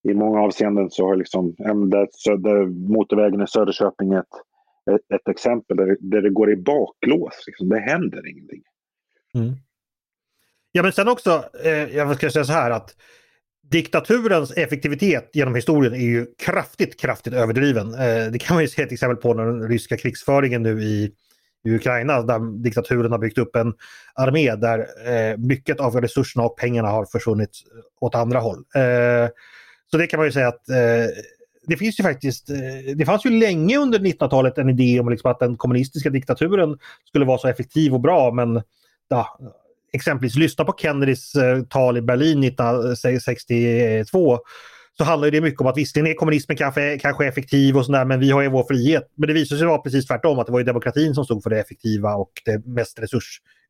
I 0.04 0.14
många 0.14 0.42
avseenden 0.42 0.90
så 0.90 1.08
har 1.08 1.16
liksom, 1.16 1.56
där, 1.58 2.38
där 2.38 2.66
motorvägen 2.90 3.42
i 3.42 3.48
Söderköping 3.48 4.14
ett, 4.14 4.26
ett, 4.92 5.12
ett 5.16 5.28
exempel 5.28 5.78
där, 5.78 5.98
där 6.00 6.22
det 6.22 6.30
går 6.30 6.52
i 6.52 6.56
baklås. 6.56 7.44
Liksom. 7.48 7.70
Det 7.70 7.80
händer 7.80 8.30
ingenting. 8.30 8.64
Mm. 9.34 9.54
Ja 10.72 10.84
men 10.84 10.92
sen 10.92 11.08
också, 11.08 11.44
eh, 11.64 11.96
jag 11.96 12.16
ska 12.16 12.30
säga 12.30 12.46
så 12.46 12.54
här 12.54 12.72
att 12.72 12.96
diktaturens 13.72 14.52
effektivitet 14.52 15.30
genom 15.34 15.56
historien 15.56 15.94
är 15.94 16.06
ju 16.06 16.26
kraftigt, 16.46 17.00
kraftigt 17.00 17.34
överdriven. 17.34 17.94
Eh, 17.94 18.32
det 18.32 18.40
kan 18.40 18.56
man 18.56 18.64
ju 18.64 18.68
se 18.68 18.82
ett 18.82 18.92
exempel 18.92 19.18
på 19.18 19.34
när 19.34 19.46
den 19.46 19.68
ryska 19.68 19.98
krigsföringen 19.98 20.64
nu 20.64 20.84
i, 20.84 21.12
i 21.66 21.76
Ukraina 21.76 22.22
där 22.22 22.64
diktaturen 22.64 23.12
har 23.12 23.20
byggt 23.20 23.38
upp 23.38 23.56
en 23.56 23.74
armé 24.14 24.56
där 24.56 24.80
eh, 24.80 25.38
mycket 25.38 25.80
av 25.80 26.02
resurserna 26.02 26.46
och 26.46 26.58
pengarna 26.58 26.88
har 26.88 27.06
försvunnit 27.06 27.50
åt 28.02 28.16
andra 28.16 28.40
håll. 28.40 28.64
Eh, 28.76 29.30
så 29.92 29.98
det 29.98 30.08
kan 30.08 30.18
man 30.18 30.28
ju 30.28 30.32
säga 30.32 30.48
att 30.48 30.70
eh, 30.70 31.08
det 31.68 31.78
finns 31.78 32.00
ju 32.00 32.04
faktiskt, 32.04 32.50
eh, 32.50 32.96
det 32.96 33.06
fanns 33.06 33.26
ju 33.26 33.30
länge 33.30 33.78
under 33.78 34.00
1900-talet 34.00 34.58
en 34.58 34.70
idé 34.70 35.00
om 35.00 35.10
liksom 35.10 35.32
att 35.32 35.40
den 35.40 35.58
kommunistiska 35.58 36.10
diktaturen 36.10 36.78
skulle 37.08 37.26
vara 37.26 37.38
så 37.38 37.48
effektiv 37.48 37.94
och 37.94 38.02
bra 38.02 38.32
men 38.32 38.62
ja, 39.08 39.40
exempelvis 39.94 40.36
lyssna 40.36 40.66
på 40.66 40.74
Kennedys 40.78 41.36
eh, 41.36 41.64
tal 41.64 41.98
i 41.98 42.02
Berlin 42.02 42.44
1962 42.44 44.40
så 44.98 45.04
handlar 45.04 45.32
det 45.32 45.42
mycket 45.42 45.62
om 45.62 45.68
att 45.68 45.78
visserligen 45.78 46.12
är 46.12 46.16
kommunismen 46.16 46.58
kanske, 46.58 46.98
kanske 46.98 47.26
effektiv 47.26 47.78
och 47.78 47.86
sådär 47.86 48.06
men 48.06 48.20
vi 48.20 48.32
har 48.32 48.42
ju 48.42 48.50
vår 48.50 48.64
frihet. 48.64 49.04
Men 49.16 49.28
det 49.28 49.34
visade 49.34 49.60
sig 49.60 49.68
vara 49.68 49.78
precis 49.78 50.08
tvärtom 50.08 50.40
att 50.40 50.46
det 50.46 50.52
var 50.52 50.60
ju 50.60 50.66
demokratin 50.66 51.16
som 51.16 51.26
stod 51.26 51.44
för 51.44 51.50
det 51.50 51.60
effektiva 51.60 52.16
och 52.16 52.32
det 52.46 52.66
mest 52.66 53.00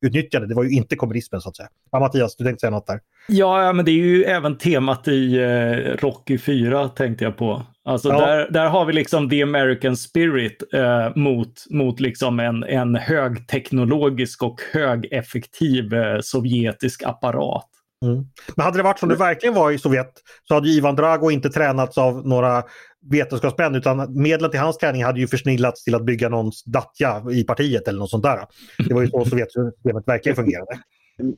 resursutnyttjande. 0.04 0.48
Det 0.48 0.56
var 0.56 0.64
ju 0.64 0.70
inte 0.70 0.96
kommunismen 0.96 1.42
så 1.42 1.50
att 1.50 1.58
säga. 1.58 1.70
Ja, 1.92 2.00
Mattias, 2.00 2.36
du 2.36 2.44
tänkte 2.44 2.60
säga 2.60 2.72
något 2.72 2.88
där? 2.88 3.00
Ja, 3.28 3.74
men 3.74 3.86
det 3.86 3.92
är 3.92 3.94
ju 3.94 4.24
även 4.24 4.58
temat 4.58 5.08
i 5.08 5.38
eh, 5.38 5.98
Rocky 5.98 6.38
4 6.38 6.90
tänkte 6.90 7.24
jag 7.24 7.38
på. 7.38 7.64
Alltså 7.86 8.10
ja. 8.10 8.26
där, 8.26 8.52
där 8.52 8.70
har 8.70 8.86
vi 8.86 8.94
liksom 8.94 9.30
the 9.30 9.44
American 9.44 9.98
spirit 9.98 10.64
eh, 10.74 11.16
mot, 11.16 11.54
mot 11.70 12.00
liksom 12.00 12.40
en, 12.40 12.64
en 12.64 12.96
högteknologisk 12.96 14.44
och 14.44 14.62
högeffektiv 14.74 15.94
eh, 15.94 16.20
sovjetisk 16.22 17.04
apparat. 17.04 17.70
Mm. 18.04 18.24
Men 18.56 18.66
hade 18.66 18.78
det 18.78 18.84
varit 18.84 19.00
som 19.00 19.10
det 19.10 19.16
verkligen 19.16 19.56
var 19.56 19.72
i 19.72 19.78
Sovjet 19.78 20.14
så 20.48 20.54
hade 20.54 20.70
Ivan 20.70 20.96
Drago 20.96 21.32
inte 21.32 21.50
tränats 21.50 21.98
av 21.98 22.28
några 22.28 22.64
vetenskapsmän 23.12 23.76
utan 23.76 24.22
medlen 24.22 24.52
till 24.52 24.60
hans 24.60 24.78
träning 24.78 25.04
hade 25.04 25.20
ju 25.20 25.28
försnillats 25.28 25.84
till 25.84 25.96
att 25.96 26.06
bygga 26.06 26.30
någon 26.30 26.52
datja 26.66 27.24
i 27.32 27.44
partiet 27.44 27.88
eller 27.88 28.00
något 28.00 28.10
sånt 28.10 28.24
där. 28.24 28.40
Det 28.88 28.94
var 28.94 29.02
ju 29.02 29.08
så 29.08 29.26
Sovjetsystemet 29.30 30.08
verkligen 30.08 30.36
fungerade. 30.36 30.80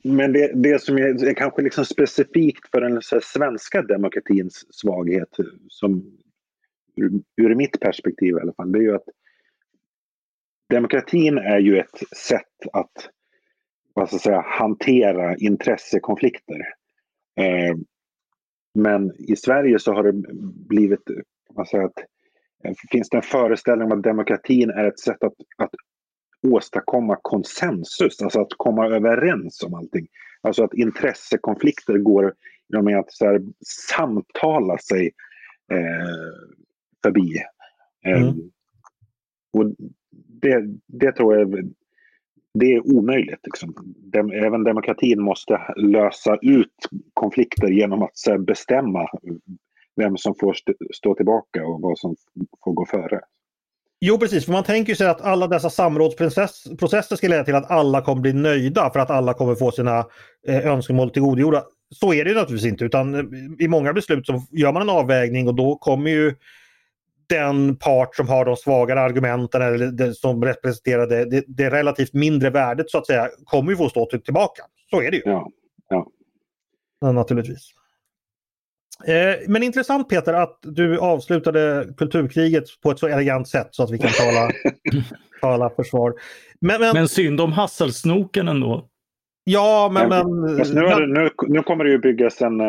Men 0.02 0.32
det, 0.32 0.52
det 0.54 0.82
som 0.82 0.96
är, 0.96 1.24
är 1.24 1.34
kanske 1.34 1.62
liksom 1.62 1.84
specifikt 1.84 2.70
för 2.70 2.80
den 2.80 3.00
svenska 3.22 3.82
demokratins 3.82 4.64
svaghet 4.70 5.28
som 5.68 6.18
ur, 6.96 7.10
ur 7.36 7.54
mitt 7.54 7.80
perspektiv 7.80 8.36
i 8.36 8.40
alla 8.40 8.52
fall, 8.52 8.72
det 8.72 8.78
är 8.78 8.82
ju 8.82 8.94
att 8.94 9.08
demokratin 10.70 11.38
är 11.38 11.58
ju 11.58 11.78
ett 11.78 12.16
sätt 12.16 12.42
att 12.72 13.10
vad 13.94 14.08
ska 14.08 14.14
jag 14.14 14.22
säga, 14.22 14.44
hantera 14.46 15.36
intressekonflikter. 15.36 16.60
Eh, 17.40 17.76
men 18.74 19.12
i 19.18 19.36
Sverige 19.36 19.78
så 19.78 19.92
har 19.92 20.02
det 20.02 20.12
blivit, 20.68 21.10
vad 21.56 21.68
säger, 21.68 21.84
att, 21.84 21.98
eh, 22.64 22.72
finns 22.90 23.08
det 23.08 23.16
en 23.16 23.22
föreställning 23.22 23.92
om 23.92 23.98
att 23.98 24.04
demokratin 24.04 24.70
är 24.70 24.84
ett 24.84 25.00
sätt 25.00 25.24
att, 25.24 25.34
att 25.56 25.70
åstadkomma 26.48 27.18
konsensus, 27.22 28.22
alltså 28.22 28.40
att 28.40 28.52
komma 28.56 28.86
överens 28.86 29.62
om 29.62 29.74
allting. 29.74 30.06
Alltså 30.40 30.64
att 30.64 30.74
intressekonflikter 30.74 31.98
går 31.98 32.34
med 32.82 32.98
att 32.98 33.12
så 33.12 33.24
här, 33.24 33.40
samtala 33.88 34.78
sig 34.78 35.06
eh, 35.72 36.46
förbi. 37.02 37.42
Mm. 38.04 38.28
Um, 38.28 38.50
och 39.52 39.74
det, 40.28 40.64
det 40.86 41.12
tror 41.12 41.36
jag 41.36 41.72
det 42.58 42.74
är 42.74 42.96
omöjligt. 42.96 43.40
Liksom. 43.44 43.74
Dem, 43.96 44.30
även 44.30 44.64
demokratin 44.64 45.22
måste 45.22 45.60
lösa 45.76 46.38
ut 46.42 46.74
konflikter 47.14 47.68
genom 47.68 48.02
att 48.02 48.12
här, 48.26 48.38
bestämma 48.38 49.08
vem 49.96 50.16
som 50.16 50.34
får 50.34 50.52
st 50.52 50.72
stå 50.94 51.14
tillbaka 51.14 51.66
och 51.66 51.80
vad 51.80 51.98
som 51.98 52.16
får 52.64 52.72
gå 52.72 52.86
före. 52.86 53.20
Jo 54.00 54.18
precis, 54.18 54.44
för 54.44 54.52
man 54.52 54.64
tänker 54.64 54.94
sig 54.94 55.08
att 55.08 55.20
alla 55.20 55.46
dessa 55.46 55.70
samrådsprocesser 55.70 57.16
ska 57.16 57.28
leda 57.28 57.44
till 57.44 57.54
att 57.54 57.70
alla 57.70 58.02
kommer 58.02 58.22
bli 58.22 58.32
nöjda 58.32 58.90
för 58.90 59.00
att 59.00 59.10
alla 59.10 59.34
kommer 59.34 59.54
få 59.54 59.70
sina 59.70 59.98
eh, 60.48 60.66
önskemål 60.66 61.10
tillgodogjorda. 61.10 61.64
Så 61.90 62.14
är 62.14 62.24
det 62.24 62.34
naturligtvis 62.34 62.72
inte 62.72 62.84
utan 62.84 63.34
i 63.60 63.68
många 63.68 63.92
beslut 63.92 64.26
så 64.26 64.42
gör 64.50 64.72
man 64.72 64.82
en 64.82 64.90
avvägning 64.90 65.48
och 65.48 65.54
då 65.54 65.76
kommer 65.76 66.10
ju 66.10 66.34
den 67.28 67.76
part 67.76 68.16
som 68.16 68.28
har 68.28 68.44
de 68.44 68.56
svagare 68.56 69.00
argumenten 69.00 69.62
eller 69.62 69.86
det, 69.86 70.14
som 70.14 70.44
representerar 70.44 71.06
det, 71.06 71.24
det, 71.24 71.44
det, 71.46 71.70
relativt 71.70 72.14
mindre 72.14 72.50
värdet 72.50 72.90
så 72.90 72.98
att 72.98 73.06
säga 73.06 73.28
kommer 73.44 73.70
ju 73.70 73.76
få 73.76 73.88
stå 73.88 74.06
tillbaka. 74.06 74.62
Så 74.90 75.02
är 75.02 75.10
det 75.10 75.16
ju. 75.16 75.22
Ja, 75.24 75.50
ja. 75.88 76.06
ja 77.00 77.12
naturligtvis. 77.12 77.72
Eh, 79.04 79.36
men 79.48 79.62
intressant 79.62 80.08
Peter 80.08 80.32
att 80.32 80.58
du 80.62 80.98
avslutade 80.98 81.88
kulturkriget 81.96 82.64
på 82.82 82.90
ett 82.90 82.98
så 82.98 83.06
elegant 83.06 83.48
sätt 83.48 83.68
så 83.70 83.82
att 83.82 83.90
vi 83.90 83.98
kan 83.98 84.10
tala, 84.10 84.50
tala 85.40 85.70
försvar. 85.70 86.14
Men, 86.60 86.80
men, 86.80 86.94
men 86.94 87.08
synd 87.08 87.40
om 87.40 87.52
hasselsnoken 87.52 88.48
ändå. 88.48 88.88
Ja, 89.44 89.90
men... 89.92 90.08
men, 90.08 90.40
men 90.40 90.56
nu, 90.56 90.80
det, 90.80 91.06
nu, 91.06 91.30
nu, 91.48 91.62
kommer 91.62 91.84
det 91.84 91.90
ju 91.90 91.98
byggas 91.98 92.42
en, 92.42 92.60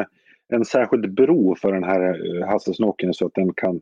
en 0.54 0.66
särskild 0.66 1.14
bro 1.14 1.56
för 1.56 1.72
den 1.72 1.84
här 1.84 2.02
eh, 2.02 2.48
hasselsnoken 2.48 3.14
så 3.14 3.26
att 3.26 3.34
den 3.34 3.54
kan 3.54 3.82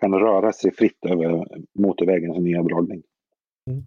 kan 0.00 0.14
röra 0.14 0.52
sig 0.52 0.74
fritt 0.74 0.98
över 1.08 1.46
motorvägens 1.78 2.38
nya 2.38 2.62
dragning. 2.62 3.02
Mm. 3.70 3.84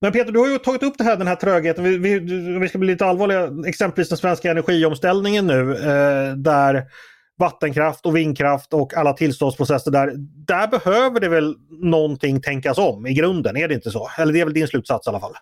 Men 0.00 0.12
Peter, 0.12 0.32
du 0.32 0.38
har 0.38 0.48
ju 0.48 0.58
tagit 0.58 0.82
upp 0.82 0.98
det 0.98 1.04
här, 1.04 1.16
den 1.16 1.26
här 1.26 1.36
trögheten. 1.36 1.84
Vi, 1.84 1.98
vi, 1.98 2.18
vi 2.58 2.68
ska 2.68 2.78
bli 2.78 2.88
lite 2.88 3.06
allvarliga. 3.06 3.68
Exempelvis 3.68 4.08
den 4.08 4.18
svenska 4.18 4.50
energiomställningen 4.50 5.46
nu 5.46 5.72
eh, 5.72 6.36
där 6.36 6.84
vattenkraft 7.40 8.06
och 8.06 8.16
vindkraft 8.16 8.74
och 8.74 8.94
alla 8.94 9.12
tillståndsprocesser 9.12 9.90
där. 9.90 10.12
Där 10.46 10.68
behöver 10.68 11.20
det 11.20 11.28
väl 11.28 11.56
någonting 11.70 12.40
tänkas 12.40 12.78
om 12.78 13.06
i 13.06 13.14
grunden, 13.14 13.56
är 13.56 13.68
det 13.68 13.74
inte 13.74 13.90
så? 13.90 14.08
Eller 14.18 14.32
det 14.32 14.40
är 14.40 14.44
väl 14.44 14.54
din 14.54 14.68
slutsats 14.68 15.06
i 15.06 15.10
alla 15.10 15.20
fall? 15.20 15.34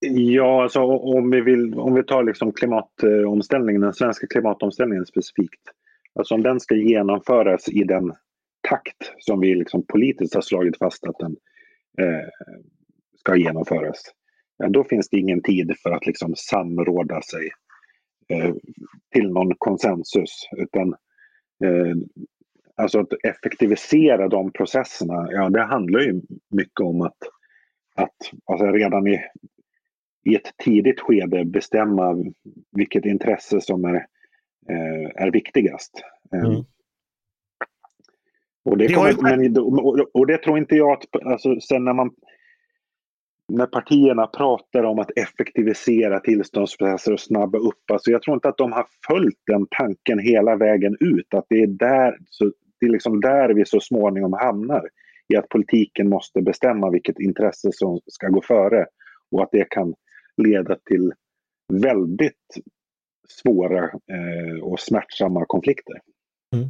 Ja, 0.00 0.62
alltså 0.62 0.80
om 0.82 1.30
vi, 1.30 1.40
vill, 1.40 1.74
om 1.74 1.94
vi 1.94 2.02
tar 2.02 2.22
liksom 2.22 2.52
klimatomställningen, 2.52 3.82
den 3.82 3.92
svenska 3.92 4.26
klimatomställningen 4.26 5.06
specifikt. 5.06 5.62
Alltså 6.14 6.34
om 6.34 6.42
den 6.42 6.60
ska 6.60 6.74
genomföras 6.74 7.68
i 7.68 7.84
den 7.84 8.12
takt 8.68 9.12
som 9.18 9.40
vi 9.40 9.54
liksom 9.54 9.86
politiskt 9.86 10.34
har 10.34 10.42
slagit 10.42 10.78
fast 10.78 11.06
att 11.06 11.18
den 11.18 11.36
eh, 12.00 12.28
ska 13.18 13.36
genomföras. 13.36 14.02
Ja, 14.56 14.68
då 14.68 14.84
finns 14.84 15.08
det 15.08 15.18
ingen 15.18 15.42
tid 15.42 15.76
för 15.82 15.90
att 15.90 16.06
liksom 16.06 16.34
samråda 16.36 17.22
sig 17.22 17.50
eh, 18.28 18.54
till 19.12 19.30
någon 19.30 19.54
konsensus. 19.58 20.48
Utan 20.56 20.94
eh, 21.64 21.96
alltså 22.76 23.00
att 23.00 23.12
effektivisera 23.24 24.28
de 24.28 24.52
processerna, 24.52 25.28
ja 25.32 25.48
det 25.50 25.62
handlar 25.62 26.00
ju 26.00 26.20
mycket 26.50 26.80
om 26.80 27.00
att, 27.00 27.16
att 27.94 28.16
alltså 28.46 28.66
redan 28.66 29.06
i, 29.06 29.20
i 30.24 30.34
ett 30.34 30.52
tidigt 30.64 31.00
skede 31.00 31.44
bestämma 31.44 32.24
vilket 32.72 33.04
intresse 33.04 33.60
som 33.60 33.84
är, 33.84 33.94
eh, 34.70 35.10
är 35.14 35.30
viktigast. 35.30 36.02
Eh, 36.34 36.44
mm. 36.44 36.64
Och 38.64 38.78
det, 38.78 38.94
kommer, 38.94 39.22
men, 39.22 39.58
och, 39.58 39.98
och 40.14 40.26
det 40.26 40.38
tror 40.38 40.58
inte 40.58 40.76
jag 40.76 40.92
att, 40.92 41.22
alltså, 41.24 41.60
sen 41.60 41.84
när 41.84 41.92
man 41.92 42.10
när 43.48 43.66
partierna 43.66 44.26
pratar 44.26 44.84
om 44.84 44.98
att 44.98 45.10
effektivisera 45.16 46.20
tillståndsprocesser 46.20 47.12
och 47.12 47.20
snabba 47.20 47.58
upp. 47.58 47.90
Alltså 47.92 48.10
jag 48.10 48.22
tror 48.22 48.34
inte 48.34 48.48
att 48.48 48.58
de 48.58 48.72
har 48.72 48.86
följt 49.06 49.42
den 49.46 49.66
tanken 49.70 50.18
hela 50.18 50.56
vägen 50.56 50.96
ut. 51.00 51.34
Att 51.34 51.46
det 51.48 51.62
är 51.62 51.66
där, 51.66 52.18
så, 52.30 52.52
det 52.80 52.86
är 52.86 52.90
liksom 52.90 53.20
där 53.20 53.54
vi 53.54 53.64
så 53.66 53.80
småningom 53.80 54.32
hamnar. 54.32 54.88
I 55.28 55.36
att 55.36 55.48
politiken 55.48 56.08
måste 56.08 56.42
bestämma 56.42 56.90
vilket 56.90 57.20
intresse 57.20 57.70
som 57.72 58.00
ska 58.06 58.28
gå 58.28 58.42
före. 58.42 58.86
Och 59.30 59.42
att 59.42 59.50
det 59.52 59.70
kan 59.70 59.94
leda 60.36 60.76
till 60.84 61.12
väldigt 61.72 62.34
svåra 63.28 63.84
eh, 63.84 64.62
och 64.62 64.80
smärtsamma 64.80 65.44
konflikter. 65.46 66.00
Mm. 66.56 66.68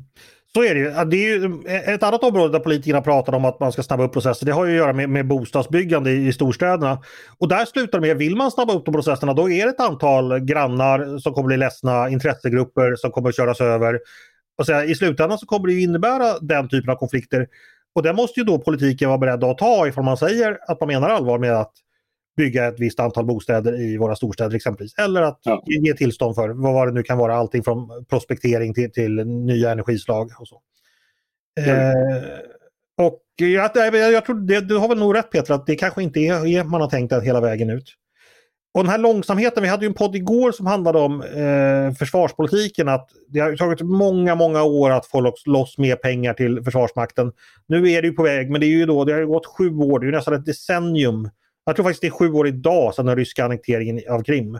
Så 0.58 0.64
är 0.64 0.74
det 0.74 0.80
ju. 0.80 0.90
Det 1.04 1.16
är 1.16 1.38
ju 1.38 1.60
ett 1.94 2.02
annat 2.02 2.24
område 2.24 2.52
där 2.52 2.58
politikerna 2.58 3.00
pratar 3.00 3.32
om 3.32 3.44
att 3.44 3.60
man 3.60 3.72
ska 3.72 3.82
snabba 3.82 4.04
upp 4.04 4.12
processer. 4.12 4.46
Det 4.46 4.52
har 4.52 4.64
ju 4.64 4.72
att 4.72 4.76
göra 4.76 4.92
med, 4.92 5.10
med 5.10 5.26
bostadsbyggande 5.26 6.10
i, 6.10 6.26
i 6.26 6.32
storstäderna. 6.32 6.98
Och 7.38 7.48
där 7.48 7.64
slutar 7.64 8.00
det 8.00 8.06
med, 8.06 8.16
vill 8.16 8.36
man 8.36 8.50
snabba 8.50 8.72
upp 8.72 8.84
de 8.84 8.94
processerna 8.94 9.32
då 9.34 9.50
är 9.50 9.64
det 9.64 9.70
ett 9.70 9.80
antal 9.80 10.38
grannar 10.38 11.18
som 11.18 11.34
kommer 11.34 11.46
bli 11.46 11.56
ledsna, 11.56 12.08
intressegrupper 12.08 12.96
som 12.96 13.10
kommer 13.10 13.28
att 13.28 13.36
köras 13.36 13.60
över. 13.60 13.98
Och 14.58 14.66
så 14.66 14.82
I 14.82 14.94
slutändan 14.94 15.38
så 15.38 15.46
kommer 15.46 15.66
det 15.66 15.80
innebära 15.80 16.38
den 16.40 16.68
typen 16.68 16.90
av 16.90 16.96
konflikter. 16.96 17.46
Och 17.94 18.02
det 18.02 18.12
måste 18.12 18.40
ju 18.40 18.44
då 18.44 18.58
politiken 18.58 19.08
vara 19.08 19.18
beredd 19.18 19.44
att 19.44 19.58
ta 19.58 19.88
ifall 19.88 20.04
man 20.04 20.16
säger 20.16 20.58
att 20.68 20.80
man 20.80 20.86
menar 20.86 21.08
allvar 21.08 21.38
med 21.38 21.52
att 21.52 21.72
bygga 22.38 22.68
ett 22.68 22.80
visst 22.80 23.00
antal 23.00 23.24
bostäder 23.24 23.80
i 23.80 23.96
våra 23.96 24.16
storstäder 24.16 24.56
exempelvis. 24.56 24.94
Eller 24.98 25.22
att 25.22 25.40
ja. 25.42 25.62
ge 25.66 25.94
tillstånd 25.94 26.34
för 26.34 26.48
vad 26.48 26.88
det 26.88 26.92
nu 26.92 27.02
kan 27.02 27.18
vara, 27.18 27.36
allting 27.36 27.62
från 27.62 28.04
prospektering 28.04 28.74
till, 28.74 28.92
till 28.92 29.14
nya 29.26 29.70
energislag. 29.70 30.30
och 30.38 30.48
så. 30.48 30.60
Mm. 31.60 31.78
Eh, 31.78 32.22
och 32.98 33.22
jag, 33.36 33.70
jag 34.12 34.24
tror 34.24 34.46
det, 34.46 34.60
du 34.60 34.76
har 34.76 34.88
väl 34.88 34.98
nog 34.98 35.16
rätt 35.16 35.30
Peter 35.30 35.54
att 35.54 35.66
det 35.66 35.76
kanske 35.76 36.02
inte 36.02 36.20
är 36.20 36.64
man 36.64 36.80
har 36.80 36.90
tänkt 36.90 37.12
hela 37.22 37.40
vägen 37.40 37.70
ut. 37.70 37.94
Och 38.74 38.84
den 38.84 38.90
här 38.90 38.98
långsamheten, 38.98 39.62
vi 39.62 39.68
hade 39.68 39.84
ju 39.84 39.88
en 39.88 39.94
podd 39.94 40.16
igår 40.16 40.52
som 40.52 40.66
handlade 40.66 40.98
om 40.98 41.22
eh, 41.22 41.94
försvarspolitiken. 41.98 42.88
att 42.88 43.10
Det 43.28 43.40
har 43.40 43.56
tagit 43.56 43.80
många, 43.80 44.34
många 44.34 44.62
år 44.62 44.90
att 44.90 45.06
få 45.06 45.20
loss, 45.20 45.42
loss 45.46 45.78
mer 45.78 45.96
pengar 45.96 46.34
till 46.34 46.64
Försvarsmakten. 46.64 47.32
Nu 47.66 47.90
är 47.90 48.02
det 48.02 48.08
ju 48.08 48.14
på 48.14 48.22
väg, 48.22 48.50
men 48.50 48.60
det 48.60 48.66
är 48.66 48.68
ju 48.78 48.86
då, 48.86 49.04
det 49.04 49.12
har 49.12 49.22
gått 49.22 49.46
sju 49.46 49.70
år, 49.70 49.98
det 49.98 50.06
är 50.06 50.12
nästan 50.12 50.34
ett 50.34 50.46
decennium 50.46 51.30
jag 51.68 51.76
tror 51.76 51.84
faktiskt 51.84 52.00
det 52.00 52.06
är 52.06 52.10
sju 52.10 52.32
år 52.32 52.48
idag 52.48 52.94
sedan 52.94 53.06
den 53.06 53.16
ryska 53.16 53.44
annekteringen 53.44 54.00
av 54.10 54.22
Krim. 54.22 54.58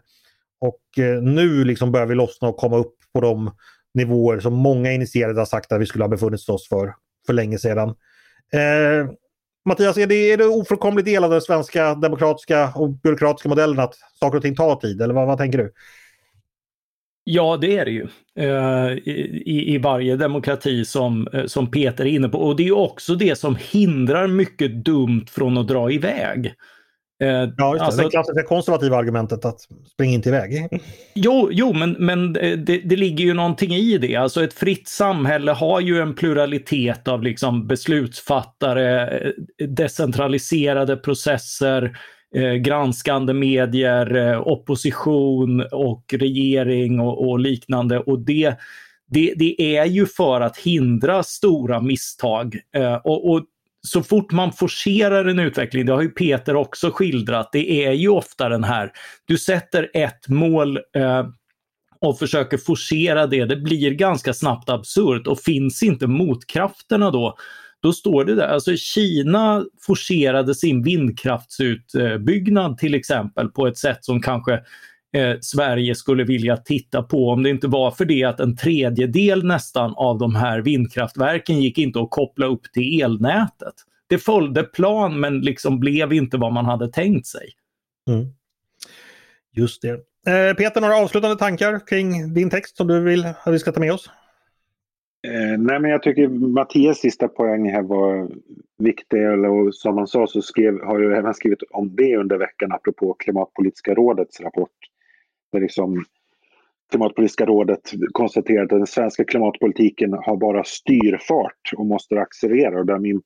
Och 0.61 1.05
eh, 1.05 1.23
nu 1.23 1.65
liksom 1.65 1.93
börjar 1.93 2.07
vi 2.07 2.15
lossna 2.15 2.49
och 2.49 2.57
komma 2.57 2.77
upp 2.77 2.95
på 3.15 3.21
de 3.21 3.51
nivåer 3.95 4.41
som 4.41 4.55
många 4.55 4.93
initierade 4.93 5.41
har 5.41 5.47
sagt 5.47 5.73
att 5.73 5.81
vi 5.81 5.87
skulle 5.87 6.05
ha 6.05 6.09
befunnit 6.09 6.49
oss 6.49 6.69
för, 6.69 6.95
för 7.27 7.33
länge 7.33 7.59
sedan. 7.59 7.89
Eh, 8.53 9.11
Mattias, 9.65 9.97
är 9.97 10.07
det, 10.07 10.33
är 10.33 10.37
det 10.37 10.47
ofrånkomlig 10.47 11.05
del 11.05 11.25
av 11.25 11.31
den 11.31 11.41
svenska 11.41 11.95
demokratiska 11.95 12.73
och 12.75 12.91
byråkratiska 12.91 13.49
modellen 13.49 13.79
att 13.79 13.95
saker 14.21 14.37
och 14.37 14.43
ting 14.43 14.55
tar 14.55 14.77
tid? 14.77 15.03
Eller 15.03 15.15
vad, 15.15 15.27
vad 15.27 15.39
tänker 15.39 15.59
du? 15.59 15.73
Ja, 17.25 17.57
det 17.57 17.79
är 17.79 17.85
det 17.85 17.91
ju. 17.91 18.07
Eh, 18.39 18.93
I, 18.93 19.75
I 19.75 19.79
varje 19.79 20.17
demokrati 20.17 20.85
som, 20.85 21.29
eh, 21.33 21.47
som 21.47 21.71
Peter 21.71 22.05
är 22.05 22.11
inne 22.11 22.29
på. 22.29 22.39
Och 22.39 22.57
det 22.57 22.69
är 22.69 22.77
också 22.77 23.15
det 23.15 23.39
som 23.39 23.57
hindrar 23.71 24.27
mycket 24.27 24.85
dumt 24.85 25.27
från 25.31 25.59
att 25.59 25.69
dra 25.69 25.91
iväg. 25.91 26.55
Eh, 27.21 27.29
ja, 27.29 27.73
just 27.73 27.79
det. 27.79 27.85
Alltså, 27.85 28.03
det 28.03 28.11
klassiska 28.11 28.43
konservativa 28.43 28.97
argumentet 28.97 29.45
att 29.45 29.61
springa 29.93 30.15
inte 30.15 30.29
iväg. 30.29 30.69
Jo, 31.15 31.49
jo 31.53 31.73
men, 31.73 31.97
men 31.99 32.33
det, 32.33 32.57
det, 32.85 32.97
ligger 32.97 33.25
ju 33.25 33.35
någonting 33.35 33.75
i 33.75 33.99
det. 33.99 34.17
Alltså 34.17 34.45
ett 34.45 34.55
fritt 34.55 34.89
samhälle 34.89 35.53
har 35.53 35.81
ju 35.81 36.01
en 36.01 36.15
pluralitet 36.15 37.09
av 37.09 37.23
liksom 37.23 37.67
beslutsfattare, 37.67 39.09
eh, 39.09 39.33
decentraliserade 39.69 40.97
processer, 40.97 41.99
eh, 42.35 42.53
granskande 42.53 43.33
medier, 43.33 44.17
eh, 44.17 44.49
opposition 44.49 45.67
och 45.73 46.15
regering 46.19 47.01
och, 47.01 47.29
och 47.29 47.39
liknande. 47.39 47.99
Och 47.99 48.19
det, 48.19 48.55
det, 49.11 49.35
det, 49.37 49.77
är 49.77 49.85
ju 49.85 50.07
för 50.07 50.41
att 50.41 50.57
hindra 50.57 51.23
stora 51.23 51.81
misstag. 51.81 52.57
Eh, 52.77 52.95
och, 52.95 53.31
och 53.31 53.45
så 53.91 54.03
fort 54.03 54.33
man 54.33 54.53
forcerar 54.53 55.25
en 55.25 55.39
utveckling, 55.39 55.87
det 55.87 55.93
har 55.93 56.03
ju 56.03 56.09
Peter 56.09 56.57
också 56.57 56.91
skildrat, 56.91 57.49
det 57.53 57.87
är 57.87 57.93
ju 57.93 58.09
ofta 58.09 58.49
den 58.49 58.65
här, 58.65 58.93
du 59.25 59.39
sätter 59.39 59.91
ett 59.95 60.29
mål 60.29 60.77
eh, 60.77 61.27
och 62.01 62.19
försöker 62.19 62.59
forcera 62.59 63.27
det, 63.27 63.45
det 63.45 63.57
blir 63.57 63.91
ganska 63.91 64.35
snabbt 64.35 64.69
absurt 64.69 65.27
och 65.27 65.41
finns 65.41 65.83
inte 65.83 66.07
motkrafterna 66.07 67.11
då, 67.11 67.37
då 67.83 67.93
står 67.93 68.25
det 68.25 68.35
där. 68.35 68.49
Alltså 68.49 68.77
Kina 68.77 69.65
forcerade 69.87 70.55
sin 70.55 70.83
vindkraftsutbyggnad 70.83 72.79
till 72.79 72.95
exempel 72.95 73.49
på 73.49 73.67
ett 73.67 73.79
sätt 73.79 74.05
som 74.05 74.23
kanske 74.23 74.61
eh, 75.17 75.37
Sverige 75.41 75.95
skulle 75.95 76.25
vilja 76.25 76.57
titta 76.57 77.03
på 77.03 77.29
om 77.29 77.43
det 77.43 77.51
inte 77.51 77.69
var 77.69 77.91
för 77.91 78.05
det 78.05 78.25
att 78.25 78.41
en 78.41 78.57
tredjedel 78.57 79.45
nästan 79.45 79.95
av 79.97 80.19
de 80.19 80.35
här 80.35 80.61
vindkraftverken 80.61 81.61
gick 81.61 81.79
inte 81.79 82.01
att 82.01 82.11
koppla 82.11 82.47
upp 82.47 82.73
till 82.73 83.03
elnätet. 83.03 83.75
Det 84.09 84.19
följde 84.19 84.63
plan 84.63 85.21
men 85.21 85.41
liksom 85.41 85.81
blev 85.81 86.13
inte 86.13 86.37
vad 86.37 86.53
man 86.53 86.65
hade 86.65 86.89
tänkt 86.89 87.27
sig. 87.27 87.49
Mm. 88.11 88.27
Just 89.57 89.83
det. 89.83 89.91
Eh, 90.27 90.55
Peter, 90.57 90.81
några 90.81 90.97
avslutande 90.97 91.37
tankar 91.37 91.87
kring 91.87 92.35
din 92.35 92.51
text 92.51 92.77
som 92.77 92.87
du 92.87 93.01
vill 93.01 93.25
att 93.25 93.55
vi 93.55 93.59
ska 93.59 93.73
ta 93.73 93.81
med 93.81 93.93
oss? 93.93 94.11
Eh, 95.27 95.59
nej, 95.59 95.81
men 95.81 95.91
jag 95.91 96.03
tycker 96.03 96.29
Mattias 96.29 96.99
sista 96.99 97.29
poäng 97.29 97.71
här 97.71 97.83
var 97.83 98.29
viktig. 98.79 99.19
Eller, 99.19 99.71
som 99.71 99.99
han 99.99 100.07
sa 100.07 100.27
så 100.27 100.43
skrev, 100.43 100.81
har 100.85 101.01
jag 101.01 101.19
även 101.19 101.35
skrivit 101.35 101.63
om 101.71 101.97
det 101.97 102.17
under 102.17 102.39
veckan 102.39 102.73
apropå 102.73 103.15
Klimatpolitiska 103.19 103.95
rådets 103.95 104.41
rapport 104.41 104.71
liksom 105.57 106.05
Klimatpolitiska 106.91 107.47
rådet 107.47 107.93
konstaterar 108.13 108.63
att 108.63 108.69
den 108.69 108.87
svenska 108.87 109.25
klimatpolitiken 109.25 110.13
har 110.13 110.37
bara 110.37 110.65
styrfart 110.65 111.73
och 111.77 111.87
måste 111.87 112.21
accelerera. 112.21 112.81
Och 112.81 112.87
där 112.87 112.99
min 112.99 113.23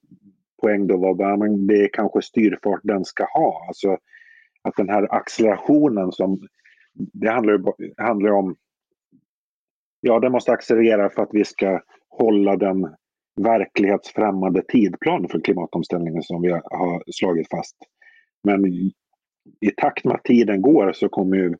poäng 0.62 0.87
då 0.87 0.96
var 0.96 1.11
att 1.11 1.68
det 1.68 1.85
är 1.85 1.88
kanske 1.92 2.22
styrfart 2.22 2.80
den 2.82 3.04
ska 3.04 3.24
ha. 3.24 3.64
Alltså 3.68 3.98
att 4.62 4.76
den 4.76 4.88
här 4.88 5.14
accelerationen 5.14 6.12
som 6.12 6.48
det 6.94 7.30
handlar, 7.30 7.62
handlar 8.02 8.30
om 8.30 8.56
Ja, 10.04 10.20
den 10.20 10.32
måste 10.32 10.52
accelerera 10.52 11.11
för 11.11 11.22
att 11.22 11.28
vi 11.32 11.44
ska 11.44 11.80
hålla 12.08 12.56
den 12.56 12.94
verklighetsfrämmande 13.40 14.62
tidplan 14.62 15.28
för 15.28 15.40
klimatomställningen 15.40 16.22
som 16.22 16.42
vi 16.42 16.50
har 16.50 17.12
slagit 17.12 17.50
fast. 17.50 17.76
Men 18.44 18.66
i 19.61 19.70
takt 19.76 20.04
med 20.04 20.14
att 20.14 20.24
tiden 20.24 20.62
går 20.62 20.92
så 20.92 21.08
kommer 21.08 21.37
ju 21.37 21.54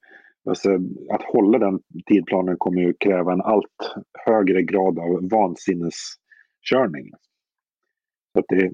Alltså, 0.48 0.70
att 1.11 1.22
hålla 1.22 1.59
den 1.59 1.81
tidplanen 2.07 2.57
kommer 2.59 2.81
ju 2.81 2.92
kräva 2.92 3.33
en 3.33 3.42
allt 3.42 3.94
högre 4.26 4.62
grad 4.62 4.98
av 4.98 5.28
vansinneskörning. 5.31 7.11
Så 8.33 8.38
att 8.38 8.44
det, 8.48 8.72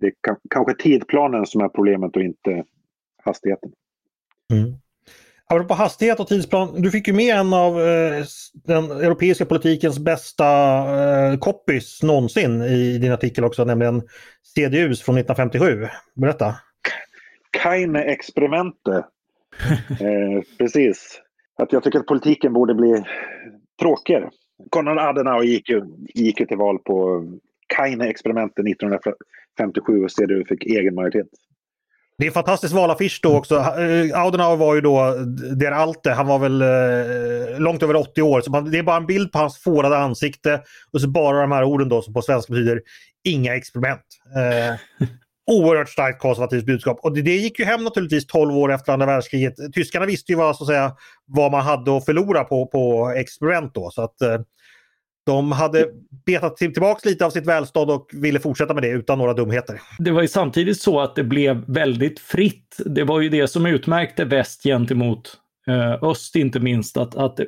det 0.00 0.06
är 0.06 0.12
kanske 0.50 0.74
tidplanen 0.74 1.46
som 1.46 1.60
är 1.60 1.68
problemet 1.68 2.16
och 2.16 2.22
inte 2.22 2.64
hastigheten. 3.24 3.72
Mm. 4.52 4.74
Apropå 5.50 5.74
hastighet 5.74 6.20
och 6.20 6.28
tidsplan, 6.28 6.82
du 6.82 6.90
fick 6.90 7.08
ju 7.08 7.14
med 7.14 7.36
en 7.36 7.52
av 7.52 7.80
eh, 7.80 8.24
den 8.52 8.90
europeiska 8.90 9.44
politikens 9.44 9.98
bästa 9.98 10.46
eh, 11.30 11.38
copies 11.38 12.02
någonsin 12.02 12.62
i 12.62 12.98
din 12.98 13.12
artikel 13.12 13.44
också, 13.44 13.64
nämligen 13.64 14.02
CDUs 14.54 15.02
från 15.02 15.18
1957. 15.18 15.88
Berätta! 16.14 16.54
Keine-experimente 17.62 19.04
eh, 19.90 20.42
precis. 20.58 21.20
Att 21.58 21.72
jag 21.72 21.82
tycker 21.82 21.98
att 21.98 22.06
politiken 22.06 22.52
borde 22.52 22.74
bli 22.74 23.04
tråkigare. 23.80 24.30
Konrad 24.70 24.98
Adenauer 24.98 25.42
gick 25.42 25.68
ju, 25.68 25.82
gick 26.14 26.40
ju 26.40 26.46
till 26.46 26.56
val 26.56 26.78
på 26.78 27.24
Kaine-experimentet 27.66 28.66
1957 28.66 30.04
och 30.04 30.10
CDU 30.10 30.44
fick 30.44 30.64
egen 30.64 30.94
majoritet. 30.94 31.28
Det 32.18 32.24
är 32.24 32.28
en 32.28 32.34
fantastisk 32.34 32.74
valaffisch 32.74 33.20
då 33.22 33.36
också. 33.36 33.54
Eh, 33.54 34.24
Adenauer 34.24 34.56
var 34.56 34.74
ju 34.74 34.80
då 34.80 35.14
der 35.56 35.72
Alte. 35.72 36.10
Han 36.10 36.26
var 36.26 36.38
väl 36.38 36.62
eh, 36.62 37.60
långt 37.60 37.82
över 37.82 37.96
80 37.96 38.22
år. 38.22 38.40
Så 38.40 38.50
man, 38.50 38.70
det 38.70 38.78
är 38.78 38.82
bara 38.82 38.96
en 38.96 39.06
bild 39.06 39.32
på 39.32 39.38
hans 39.38 39.58
fårade 39.58 39.98
ansikte 39.98 40.62
och 40.92 41.00
så 41.00 41.08
bara 41.08 41.40
de 41.40 41.52
här 41.52 41.64
orden 41.64 41.88
då 41.88 42.02
som 42.02 42.14
på 42.14 42.22
svenska 42.22 42.52
betyder 42.52 42.80
inga 43.24 43.56
experiment. 43.56 44.00
Eh, 44.36 45.06
oerhört 45.48 45.88
starkt 45.88 46.20
konservativt 46.20 46.66
budskap. 46.66 46.98
Och 47.02 47.14
det, 47.14 47.22
det, 47.22 47.36
gick 47.36 47.58
ju 47.58 47.64
hem 47.64 47.84
naturligtvis 47.84 48.26
12 48.26 48.56
år 48.56 48.72
efter 48.72 48.92
andra 48.92 49.06
världskriget. 49.06 49.54
Tyskarna 49.74 50.06
visste 50.06 50.32
ju 50.32 50.38
vad, 50.38 50.56
så 50.56 50.64
att 50.64 50.68
säga, 50.68 50.92
vad 51.26 51.52
man 51.52 51.60
hade 51.60 51.96
att 51.96 52.04
förlora 52.04 52.44
på, 52.44 52.66
på 52.66 53.12
experiment 53.16 53.74
då. 53.74 53.90
Så 53.90 54.02
att, 54.02 54.20
eh, 54.20 54.40
de 55.26 55.52
hade 55.52 55.86
betat 56.26 56.56
tillbaka 56.56 57.08
lite 57.08 57.26
av 57.26 57.30
sitt 57.30 57.46
välstånd 57.46 57.90
och 57.90 58.10
ville 58.12 58.40
fortsätta 58.40 58.74
med 58.74 58.82
det 58.82 58.88
utan 58.88 59.18
några 59.18 59.34
dumheter. 59.34 59.80
Det 59.98 60.10
var 60.10 60.22
ju 60.22 60.28
samtidigt 60.28 60.80
så 60.80 61.00
att 61.00 61.16
det 61.16 61.24
blev 61.24 61.64
väldigt 61.66 62.20
fritt. 62.20 62.76
Det 62.86 63.04
var 63.04 63.20
ju 63.20 63.28
det 63.28 63.48
som 63.48 63.66
utmärkte 63.66 64.24
väst 64.24 64.62
gentemot 64.62 65.38
Eh, 65.68 66.02
öst 66.02 66.36
inte 66.36 66.60
minst. 66.60 66.96
Att, 66.96 67.14
att 67.14 67.40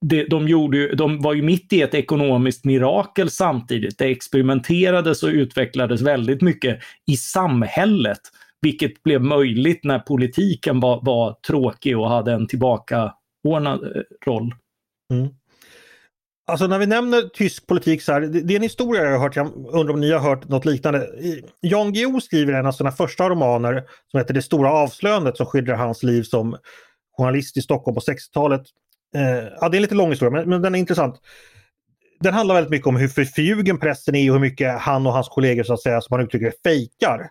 det, 0.00 0.24
de, 0.24 0.48
gjorde, 0.48 0.94
de 0.94 1.20
var 1.20 1.34
ju 1.34 1.42
mitt 1.42 1.72
i 1.72 1.82
ett 1.82 1.94
ekonomiskt 1.94 2.64
mirakel 2.64 3.30
samtidigt. 3.30 3.98
Det 3.98 4.04
experimenterades 4.04 5.22
och 5.22 5.28
utvecklades 5.28 6.02
väldigt 6.02 6.42
mycket 6.42 6.78
i 7.06 7.16
samhället. 7.16 8.20
Vilket 8.62 9.02
blev 9.02 9.22
möjligt 9.22 9.84
när 9.84 9.98
politiken 9.98 10.80
var, 10.80 11.04
var 11.04 11.36
tråkig 11.46 11.98
och 11.98 12.10
hade 12.10 12.32
en 12.32 12.46
tillbakaordnad 12.46 13.96
eh, 13.96 14.02
roll. 14.26 14.54
Mm. 15.12 15.28
Alltså 16.50 16.66
när 16.66 16.78
vi 16.78 16.86
nämner 16.86 17.22
tysk 17.22 17.66
politik 17.66 18.02
så 18.02 18.12
här, 18.12 18.20
det, 18.20 18.40
det 18.40 18.54
är 18.54 18.56
en 18.56 18.62
historia 18.62 19.02
jag 19.02 19.10
har 19.10 19.18
hört, 19.18 19.36
jag 19.36 19.52
undrar 19.72 19.94
om 19.94 20.00
ni 20.00 20.12
har 20.12 20.20
hört 20.20 20.48
något 20.48 20.64
liknande. 20.64 21.06
Jan 21.60 21.92
Guillou 21.92 22.20
skriver 22.20 22.52
en 22.52 22.66
av 22.66 22.72
sina 22.72 22.92
första 22.92 23.28
romaner 23.28 23.84
som 24.10 24.18
heter 24.18 24.34
Det 24.34 24.42
stora 24.42 24.72
avslöjandet 24.72 25.36
som 25.36 25.46
skildrar 25.46 25.76
hans 25.76 26.02
liv 26.02 26.22
som 26.22 26.56
journalist 27.24 27.56
i 27.56 27.62
Stockholm 27.62 27.94
på 27.94 28.00
60-talet. 28.00 28.62
Eh, 29.14 29.48
ja, 29.60 29.68
det 29.68 29.74
är 29.74 29.78
en 29.78 29.82
lite 29.82 29.94
lång 29.94 30.10
historia 30.10 30.30
men, 30.30 30.48
men, 30.48 30.62
den 30.62 30.74
är 30.74 30.78
intressant. 30.78 31.14
Den 32.20 32.34
handlar 32.34 32.54
väldigt 32.54 32.70
mycket 32.70 32.86
om 32.86 32.96
hur 32.96 33.08
förljugen 33.08 33.78
pressen 33.78 34.14
är 34.14 34.30
och 34.30 34.34
hur 34.34 34.40
mycket 34.40 34.78
han 34.78 35.06
och 35.06 35.12
hans 35.12 35.28
kollegor 35.28 35.62
så 35.62 35.72
att 35.72 35.82
säga, 35.82 36.00
som 36.00 36.14
han 36.14 36.26
uttrycker 36.26 36.46
det, 36.46 36.62
fejkar. 36.70 37.30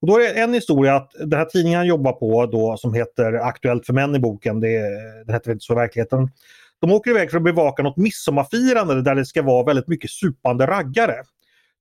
Och 0.00 0.08
då 0.08 0.16
är 0.16 0.20
det 0.20 0.40
en 0.40 0.54
historia 0.54 0.96
att 0.96 1.10
den 1.18 1.38
här 1.38 1.44
tidningen 1.44 1.78
han 1.78 1.86
jobbar 1.86 2.12
på 2.12 2.46
då 2.46 2.76
som 2.76 2.94
heter 2.94 3.32
Aktuellt 3.32 3.86
för 3.86 3.92
män 3.92 4.14
i 4.14 4.18
boken, 4.18 4.60
det, 4.60 4.80
den 5.26 5.34
heter 5.34 5.52
inte 5.52 5.64
så 5.64 5.72
i 5.72 5.76
verkligheten. 5.76 6.28
De 6.80 6.92
åker 6.92 7.10
iväg 7.10 7.30
för 7.30 7.36
att 7.36 7.44
bevaka 7.44 7.82
något 7.82 7.96
midsommarfirande 7.96 9.02
där 9.02 9.14
det 9.14 9.26
ska 9.26 9.42
vara 9.42 9.64
väldigt 9.64 9.88
mycket 9.88 10.10
supande 10.10 10.66
raggare. 10.66 11.14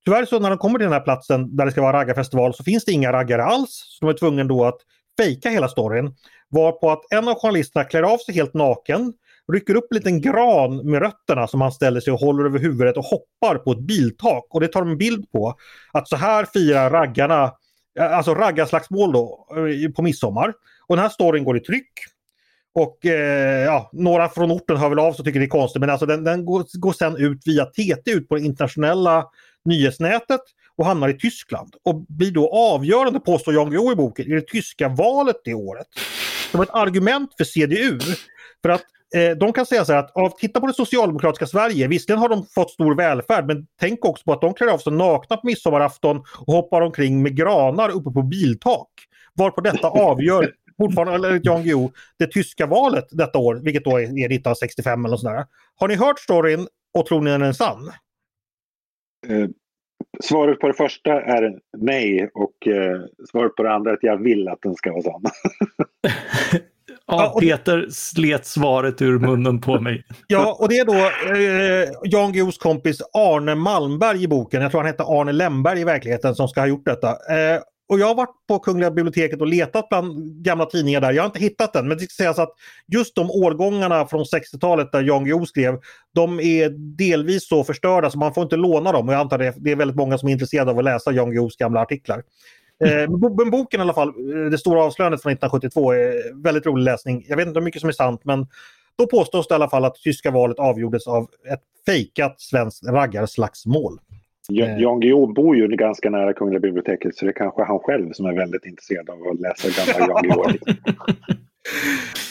Tyvärr 0.05 0.25
så 0.25 0.39
när 0.39 0.49
de 0.49 0.57
kommer 0.57 0.79
till 0.79 0.85
den 0.85 0.93
här 0.93 0.99
platsen 0.99 1.55
där 1.55 1.65
det 1.65 1.71
ska 1.71 1.81
vara 1.81 1.97
raggarfestival 1.97 2.53
så 2.53 2.63
finns 2.63 2.85
det 2.85 2.91
inga 2.91 3.13
raggare 3.13 3.43
alls. 3.43 3.97
Så 3.99 4.05
de 4.05 4.13
är 4.13 4.17
tvungna 4.17 4.43
då 4.43 4.65
att 4.65 4.77
fejka 5.19 5.49
hela 5.49 5.67
storyn. 5.67 6.15
Varpå 6.53 6.91
att 6.91 7.11
en 7.11 7.27
av 7.27 7.35
journalisterna 7.35 7.85
klär 7.85 8.03
av 8.03 8.17
sig 8.17 8.35
helt 8.35 8.53
naken, 8.53 9.13
rycker 9.53 9.75
upp 9.75 9.87
en 9.91 9.95
liten 9.95 10.21
gran 10.21 10.89
med 10.91 11.01
rötterna 11.01 11.47
som 11.47 11.61
han 11.61 11.71
ställer 11.71 11.99
sig 11.99 12.13
och 12.13 12.19
håller 12.19 12.45
över 12.45 12.59
huvudet 12.59 12.97
och 12.97 13.03
hoppar 13.03 13.57
på 13.57 13.71
ett 13.71 13.79
biltak. 13.79 14.45
Och 14.49 14.61
det 14.61 14.67
tar 14.67 14.81
de 14.81 14.91
en 14.91 14.97
bild 14.97 15.31
på. 15.31 15.55
Att 15.91 16.07
så 16.07 16.15
här 16.15 16.45
firar 16.45 16.89
raggarna, 16.89 17.51
eh, 17.99 18.17
alltså 18.17 18.35
raggarslagsmål 18.35 19.11
då, 19.11 19.47
eh, 19.51 19.91
på 19.91 20.01
midsommar. 20.01 20.53
Och 20.87 20.95
den 20.95 21.03
här 21.03 21.09
storyn 21.09 21.43
går 21.43 21.57
i 21.57 21.59
tryck. 21.59 21.91
Och 22.75 23.05
eh, 23.05 23.63
ja, 23.63 23.89
några 23.93 24.29
från 24.29 24.51
orten 24.51 24.77
hör 24.77 24.89
väl 24.89 24.99
av 24.99 25.13
sig 25.13 25.19
och 25.19 25.25
tycker 25.25 25.39
det 25.39 25.45
är 25.45 25.49
konstigt 25.49 25.79
men 25.79 25.89
alltså 25.89 26.05
den, 26.05 26.23
den 26.23 26.45
går, 26.45 26.79
går 26.79 26.93
sen 26.93 27.17
ut 27.17 27.41
via 27.45 27.65
TT 27.65 28.11
ut 28.11 28.29
på 28.29 28.35
det 28.35 28.41
internationella 28.41 29.25
nyhetsnätet 29.65 30.41
och 30.77 30.85
hamnar 30.85 31.09
i 31.09 31.17
Tyskland 31.17 31.75
och 31.83 32.05
blir 32.09 32.31
då 32.31 32.49
avgörande, 32.49 33.19
påstår 33.19 33.53
Jan 33.53 33.69
Guillou 33.69 33.91
i 33.91 33.95
boken, 33.95 34.25
i 34.25 34.29
det 34.29 34.47
tyska 34.47 34.89
valet 34.89 35.35
det 35.43 35.53
året. 35.53 35.87
Det 36.53 36.57
var 36.57 36.65
ett 36.65 36.73
argument 36.73 37.33
för 37.37 37.43
CDU. 37.43 37.99
För 38.61 38.69
att 38.69 38.83
eh, 39.15 39.37
de 39.37 39.53
kan 39.53 39.65
säga 39.65 39.85
så 39.85 39.93
här 39.93 39.99
att 39.99 40.11
av, 40.15 40.29
titta 40.29 40.59
på 40.59 40.67
det 40.67 40.73
socialdemokratiska 40.73 41.47
Sverige, 41.47 41.87
visserligen 41.87 42.19
har 42.19 42.29
de 42.29 42.45
fått 42.45 42.71
stor 42.71 42.95
välfärd 42.95 43.47
men 43.47 43.67
tänk 43.79 44.05
också 44.05 44.23
på 44.23 44.33
att 44.33 44.41
de 44.41 44.53
klär 44.53 44.67
av 44.67 44.77
sig 44.77 44.93
nakna 44.93 45.37
på 45.37 45.47
midsommarafton 45.47 46.17
och 46.17 46.53
hoppar 46.53 46.81
omkring 46.81 47.23
med 47.23 47.35
granar 47.35 47.89
uppe 47.89 48.11
på 48.11 48.21
biltak. 48.21 48.89
Varpå 49.33 49.61
detta 49.61 49.87
avgör 49.89 50.53
fortfarande, 50.77 51.13
eller 51.13 51.41
Jan 51.43 51.63
Guillou, 51.63 51.91
det 52.19 52.27
tyska 52.27 52.65
valet 52.65 53.07
detta 53.11 53.39
år, 53.39 53.55
vilket 53.63 53.83
då 53.83 53.97
är 53.97 54.03
1965 54.03 55.05
eller 55.05 55.17
sådär. 55.17 55.45
Har 55.75 55.87
ni 55.87 55.95
hört 55.95 56.19
storyn 56.19 56.67
och 56.93 57.05
tror 57.05 57.21
ni 57.21 57.31
den 57.31 57.41
är 57.41 57.53
sann? 57.53 57.91
Svaret 60.19 60.59
på 60.59 60.67
det 60.67 60.73
första 60.73 61.21
är 61.21 61.59
nej 61.77 62.29
och 62.33 62.67
eh, 62.67 63.01
svaret 63.31 63.55
på 63.55 63.63
det 63.63 63.73
andra 63.73 63.91
är 63.91 63.95
att 63.95 64.03
jag 64.03 64.23
vill 64.23 64.47
att 64.47 64.61
den 64.61 64.75
ska 64.75 64.91
vara 64.91 65.01
sann. 65.01 65.23
Ja, 67.05 67.37
Peter 67.39 67.87
slet 67.89 68.45
svaret 68.45 69.01
ur 69.01 69.19
munnen 69.19 69.61
på 69.61 69.79
mig. 69.79 70.03
Ja, 70.27 70.57
och 70.59 70.69
det 70.69 70.77
är 70.77 70.85
då 70.85 70.93
eh, 70.93 71.89
Jan 72.03 72.33
Guillous 72.33 72.57
kompis 72.57 73.01
Arne 73.13 73.55
Malmberg 73.55 74.23
i 74.23 74.27
boken, 74.27 74.61
jag 74.61 74.71
tror 74.71 74.81
han 74.81 74.87
hette 74.87 75.03
Arne 75.03 75.31
Lemberg 75.31 75.81
i 75.81 75.83
verkligheten, 75.83 76.35
som 76.35 76.47
ska 76.47 76.59
ha 76.59 76.67
gjort 76.67 76.85
detta. 76.85 77.07
Eh, 77.09 77.61
och 77.93 77.99
jag 77.99 78.07
har 78.07 78.15
varit 78.15 78.47
på 78.47 78.59
Kungliga 78.59 78.91
biblioteket 78.91 79.41
och 79.41 79.47
letat 79.47 79.89
bland 79.89 80.23
gamla 80.43 80.65
tidningar 80.65 81.01
där. 81.01 81.11
Jag 81.11 81.23
har 81.23 81.27
inte 81.27 81.39
hittat 81.39 81.73
den 81.73 81.87
men 81.87 81.97
det 81.97 82.03
ska 82.03 82.23
sägas 82.23 82.39
att 82.39 82.53
just 82.87 83.15
de 83.15 83.31
årgångarna 83.31 84.05
från 84.05 84.23
60-talet 84.23 84.91
där 84.91 85.01
Jan 85.01 85.23
Guillou 85.23 85.45
skrev 85.45 85.79
de 86.13 86.39
är 86.39 86.69
delvis 86.97 87.47
så 87.47 87.63
förstörda 87.63 88.09
så 88.09 88.17
man 88.17 88.33
får 88.33 88.43
inte 88.43 88.55
låna 88.55 88.91
dem. 88.91 89.07
Och 89.07 89.13
jag 89.13 89.19
antar 89.19 89.37
det, 89.37 89.53
det 89.57 89.71
är 89.71 89.75
väldigt 89.75 89.97
många 89.97 90.17
som 90.17 90.29
är 90.29 90.33
intresserade 90.33 90.71
av 90.71 90.77
att 90.77 90.83
läsa 90.83 91.11
Jan 91.11 91.31
Guillous 91.31 91.57
gamla 91.57 91.81
artiklar. 91.81 92.23
Eh, 92.85 93.09
men 93.37 93.51
boken 93.51 93.79
i 93.79 93.83
alla 93.83 93.93
fall, 93.93 94.09
eh, 94.09 94.49
Det 94.51 94.57
stora 94.57 94.83
avslöjandet 94.83 95.21
från 95.21 95.31
1972 95.31 95.91
är 95.91 96.43
väldigt 96.43 96.65
rolig 96.65 96.83
läsning. 96.83 97.25
Jag 97.27 97.37
vet 97.37 97.47
inte 97.47 97.59
hur 97.59 97.65
mycket 97.65 97.81
som 97.81 97.89
är 97.89 97.93
sant 97.93 98.21
men 98.23 98.47
då 98.97 99.07
påstås 99.07 99.47
det 99.47 99.53
i 99.53 99.55
alla 99.55 99.69
fall 99.69 99.85
att 99.85 99.95
tyska 99.95 100.31
valet 100.31 100.59
avgjordes 100.59 101.07
av 101.07 101.27
ett 101.51 101.61
fejkat 101.85 102.41
svenskt 102.41 102.83
raggarslagsmål. 102.87 103.99
Eh. 104.51 104.77
Jan 104.77 104.99
Guillou 104.99 105.33
bor 105.33 105.55
ju 105.55 105.67
ganska 105.67 106.09
nära 106.09 106.33
Kungliga 106.33 106.59
biblioteket 106.59 107.15
så 107.15 107.25
det 107.25 107.31
är 107.31 107.33
kanske 107.33 107.63
han 107.63 107.79
själv 107.79 108.11
som 108.11 108.25
är 108.25 108.33
väldigt 108.33 108.65
intresserad 108.65 109.09
av 109.09 109.27
att 109.27 109.39
läsa 109.39 109.93
gamla 109.93 110.13
Jan 110.13 110.23
Guillou. 110.29 110.57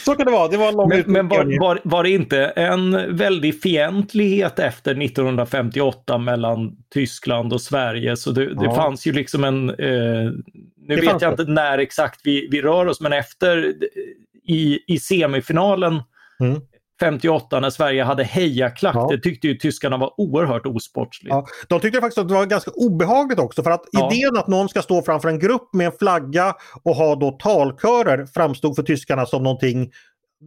Så 0.05 0.15
kan 0.15 0.27
det 0.27 0.33
vara. 0.33 0.49
Det 0.49 0.57
var 0.57 0.73
lång 0.73 0.89
men, 0.89 1.03
men 1.07 1.29
var, 1.29 1.61
var, 1.61 1.81
var, 1.85 2.03
det 2.03 2.11
inte 2.11 2.45
en 2.47 3.17
väldig 3.17 3.63
fientlighet 3.63 4.59
efter 4.59 5.03
1958 5.03 6.19
mellan 6.19 6.77
Tyskland 6.95 7.53
och 7.53 7.61
Sverige? 7.61 8.17
Så 8.17 8.31
det, 8.31 8.55
det 8.55 8.75
fanns 8.75 9.07
ju 9.07 9.13
liksom 9.13 9.45
en... 9.45 9.69
Eh, 9.71 9.77
nu 10.77 10.97
det 10.97 10.97
vet 10.97 11.05
jag 11.05 11.21
det. 11.21 11.43
inte 11.43 11.45
när 11.45 11.79
exakt 11.79 12.21
vi, 12.25 12.49
vi 12.51 12.63
rör 12.63 12.87
oss, 12.87 13.01
men 13.01 13.13
efter 13.13 13.75
i, 14.49 14.79
i 14.87 14.99
semifinalen 14.99 16.03
mm. 16.41 16.61
58 17.03 17.61
när 17.61 17.71
Sverige 17.71 18.05
hade 18.05 18.25
hejaklack. 18.25 18.97
Ja. 18.97 19.09
Det 19.11 19.19
tyckte 19.19 19.47
ju 19.49 19.55
tyskarna 19.55 19.97
var 19.97 20.21
oerhört 20.21 20.67
osportsligt. 20.67 21.35
Ja. 21.35 21.47
De 21.69 21.81
tyckte 21.81 22.01
faktiskt 22.01 22.19
att 22.19 22.29
det 22.29 22.35
var 22.35 22.47
ganska 22.47 22.71
obehagligt 22.71 23.39
också 23.39 23.63
för 23.63 23.71
att 23.71 23.85
ja. 23.93 24.13
idén 24.13 24.37
att 24.37 24.49
någon 24.49 24.69
ska 24.69 24.83
stå 24.83 25.03
framför 25.03 25.29
en 25.29 25.39
grupp 25.39 25.75
med 25.75 25.87
en 25.87 25.93
flagga 25.93 26.55
och 26.83 26.97
ha 26.97 27.15
då 27.15 27.31
talkörer 27.31 28.27
framstod 28.27 28.77
för 28.77 28.83
tyskarna 28.83 29.27
som 29.27 29.43
någonting 29.43 29.91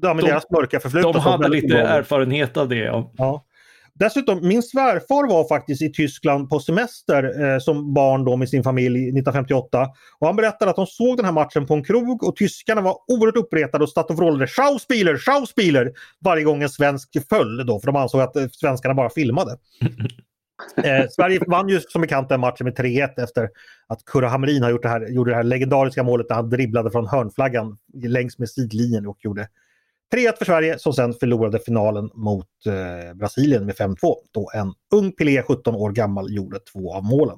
Ja, 0.01 0.13
de, 0.13 0.17
deras 0.17 0.49
mörka 0.49 0.79
förflutna. 0.79 1.11
De 1.11 1.21
hade 1.21 1.49
lite 1.49 1.77
erfarenhet 1.77 2.57
av 2.57 2.69
det. 2.69 3.07
Ja. 3.17 3.45
Dessutom, 3.99 4.47
min 4.47 4.63
svärfar 4.63 5.29
var 5.29 5.47
faktiskt 5.47 5.81
i 5.81 5.91
Tyskland 5.91 6.49
på 6.49 6.59
semester 6.59 7.43
eh, 7.43 7.59
som 7.59 7.93
barn 7.93 8.25
då 8.25 8.35
med 8.35 8.49
sin 8.49 8.63
familj 8.63 8.99
1958. 8.99 9.87
Och 10.19 10.27
han 10.27 10.35
berättade 10.35 10.71
att 10.71 10.75
de 10.75 10.87
såg 10.87 11.17
den 11.17 11.25
här 11.25 11.31
matchen 11.31 11.65
på 11.65 11.73
en 11.73 11.83
krog 11.83 12.23
och 12.23 12.35
tyskarna 12.35 12.81
var 12.81 12.97
oerhört 13.07 13.37
uppretade 13.37 13.83
och 13.83 13.89
satt 13.89 14.09
och 14.09 14.17
vrålade 14.17 14.47
Schauspieler, 14.47 15.17
Schauspieler 15.17 15.91
varje 16.19 16.43
gång 16.43 16.63
en 16.63 16.69
svensk 16.69 17.09
föll 17.29 17.65
då 17.65 17.79
för 17.79 17.87
de 17.87 17.95
ansåg 17.95 18.21
att 18.21 18.35
eh, 18.35 18.47
svenskarna 18.47 18.93
bara 18.93 19.09
filmade. 19.09 19.57
Eh, 20.77 21.07
Sverige 21.09 21.39
vann 21.47 21.69
ju 21.69 21.79
som 21.79 22.01
bekant 22.01 22.29
den 22.29 22.39
matchen 22.39 22.63
med 22.63 22.77
3-1 22.77 23.23
efter 23.23 23.49
att 23.87 24.05
Kurre 24.05 24.25
Hamrin 24.25 24.63
har 24.63 24.69
gjort 24.69 24.83
det 24.83 24.89
här, 24.89 25.07
gjorde 25.07 25.31
det 25.31 25.35
här 25.35 25.43
legendariska 25.43 26.03
målet 26.03 26.27
där 26.27 26.35
han 26.35 26.49
dribblade 26.49 26.91
från 26.91 27.07
hörnflaggan 27.07 27.77
längs 27.93 28.37
med 28.37 28.49
sidlinjen 28.49 29.07
och 29.07 29.17
gjorde 29.21 29.47
3-1 30.13 30.37
för 30.37 30.45
Sverige 30.45 30.79
som 30.79 30.93
sen 30.93 31.13
förlorade 31.13 31.59
finalen 31.59 32.09
mot 32.13 32.47
eh, 32.67 33.13
Brasilien 33.13 33.65
med 33.65 33.75
5-2 33.75 33.95
då 34.33 34.51
en 34.55 34.73
ung 34.95 35.11
Pelé, 35.11 35.41
17 35.41 35.75
år 35.75 35.91
gammal, 35.91 36.35
gjorde 36.35 36.59
två 36.59 36.93
av 36.93 37.03
målen. 37.03 37.37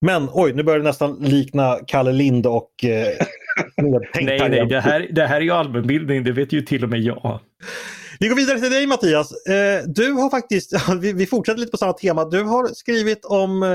Men 0.00 0.28
oj, 0.32 0.52
nu 0.52 0.62
börjar 0.62 0.78
det 0.78 0.84
nästan 0.84 1.16
likna 1.20 1.78
Kalle 1.86 2.12
Lind 2.12 2.46
och 2.46 2.84
eh, 2.84 3.26
Nej, 3.76 4.48
nej, 4.48 4.66
det 4.66 4.80
här, 4.80 5.08
det 5.12 5.26
här 5.26 5.36
är 5.36 5.40
ju 5.40 5.50
allmänbildning, 5.50 6.24
det 6.24 6.32
vet 6.32 6.52
ju 6.52 6.62
till 6.62 6.84
och 6.84 6.90
med 6.90 7.00
jag. 7.00 7.40
Vi 8.20 8.28
går 8.28 8.36
vidare 8.36 8.60
till 8.60 8.70
dig 8.70 8.86
Mattias. 8.86 9.46
Eh, 9.46 9.82
du 9.86 10.12
har 10.12 10.30
faktiskt, 10.30 10.72
vi 11.14 11.26
fortsätter 11.26 11.60
lite 11.60 11.70
på 11.70 11.76
samma 11.76 11.92
tema, 11.92 12.24
du 12.24 12.42
har 12.42 12.66
skrivit 12.66 13.24
om, 13.24 13.62
eh, 13.62 13.68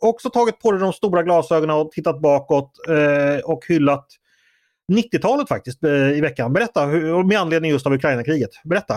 också 0.00 0.30
tagit 0.30 0.58
på 0.58 0.72
dig 0.72 0.80
de 0.80 0.92
stora 0.92 1.22
glasögonen 1.22 1.76
och 1.76 1.92
tittat 1.92 2.20
bakåt 2.20 2.70
eh, 2.88 3.44
och 3.44 3.64
hyllat 3.68 4.06
90-talet 4.92 5.48
faktiskt 5.48 5.84
eh, 5.84 6.10
i 6.10 6.20
veckan. 6.20 6.52
Berätta, 6.52 6.86
med 7.24 7.38
anledning 7.38 7.70
just 7.70 7.86
av 7.86 7.92
Ukraina-kriget. 7.92 8.50
Berätta. 8.64 8.94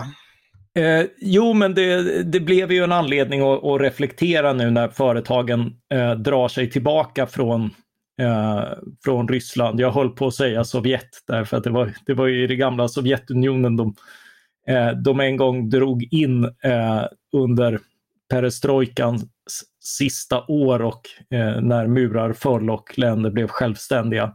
Eh, 0.78 1.06
jo, 1.18 1.52
men 1.52 1.74
det, 1.74 2.22
det, 2.22 2.40
blev 2.40 2.72
ju 2.72 2.84
en 2.84 2.92
anledning 2.92 3.40
att, 3.40 3.64
att 3.64 3.80
reflektera 3.80 4.52
nu 4.52 4.70
när 4.70 4.88
företagen 4.88 5.72
eh, 5.94 6.12
drar 6.12 6.48
sig 6.48 6.70
tillbaka 6.70 7.26
från, 7.26 7.64
eh, 8.20 8.62
från 9.04 9.28
Ryssland. 9.28 9.80
Jag 9.80 9.92
höll 9.92 10.10
på 10.10 10.26
att 10.26 10.34
säga 10.34 10.64
Sovjet 10.64 11.08
därför 11.26 11.56
att 11.56 11.64
det 11.64 11.70
var, 11.70 11.92
det 12.06 12.14
var 12.14 12.26
ju 12.26 12.44
i 12.44 12.46
det 12.46 12.56
gamla 12.56 12.88
Sovjetunionen 12.88 13.76
de, 13.76 13.94
eh, 14.68 14.90
de 14.90 15.20
en 15.20 15.36
gång 15.36 15.70
drog 15.70 16.08
in 16.10 16.44
eh, 16.44 17.04
under 17.32 17.80
perestrojkans 18.30 19.24
sista 19.80 20.44
år 20.48 20.82
och 20.82 21.00
eh, 21.30 21.60
när 21.60 21.86
murar 21.86 22.32
föll 22.32 22.70
och 22.70 22.98
länder 22.98 23.30
blev 23.30 23.48
självständiga. 23.48 24.34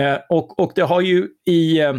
Eh, 0.00 0.18
och, 0.28 0.60
och 0.60 0.72
det 0.74 0.82
har 0.82 1.00
ju 1.00 1.28
i, 1.46 1.80
eh, 1.80 1.94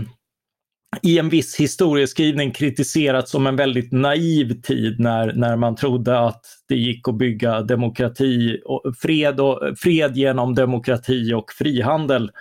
i 1.02 1.20
en 1.20 1.30
viss 1.30 1.60
historieskrivning 1.60 2.52
kritiserats 2.52 3.32
som 3.32 3.48
en 3.48 3.56
väldigt 3.56 3.92
naiv 3.92 4.62
tid 4.62 5.00
när, 5.00 5.34
när 5.34 5.56
man 5.56 5.76
trodde 5.76 6.20
att 6.20 6.46
det 6.68 6.76
gick 6.76 7.08
att 7.08 7.18
bygga 7.18 7.62
demokrati, 7.62 8.62
och 8.66 8.94
fred, 9.02 9.40
och, 9.40 9.78
fred 9.78 10.18
genom 10.18 10.56
demokrati 10.56 11.34
och 11.34 11.52
frihandel. 11.52 12.32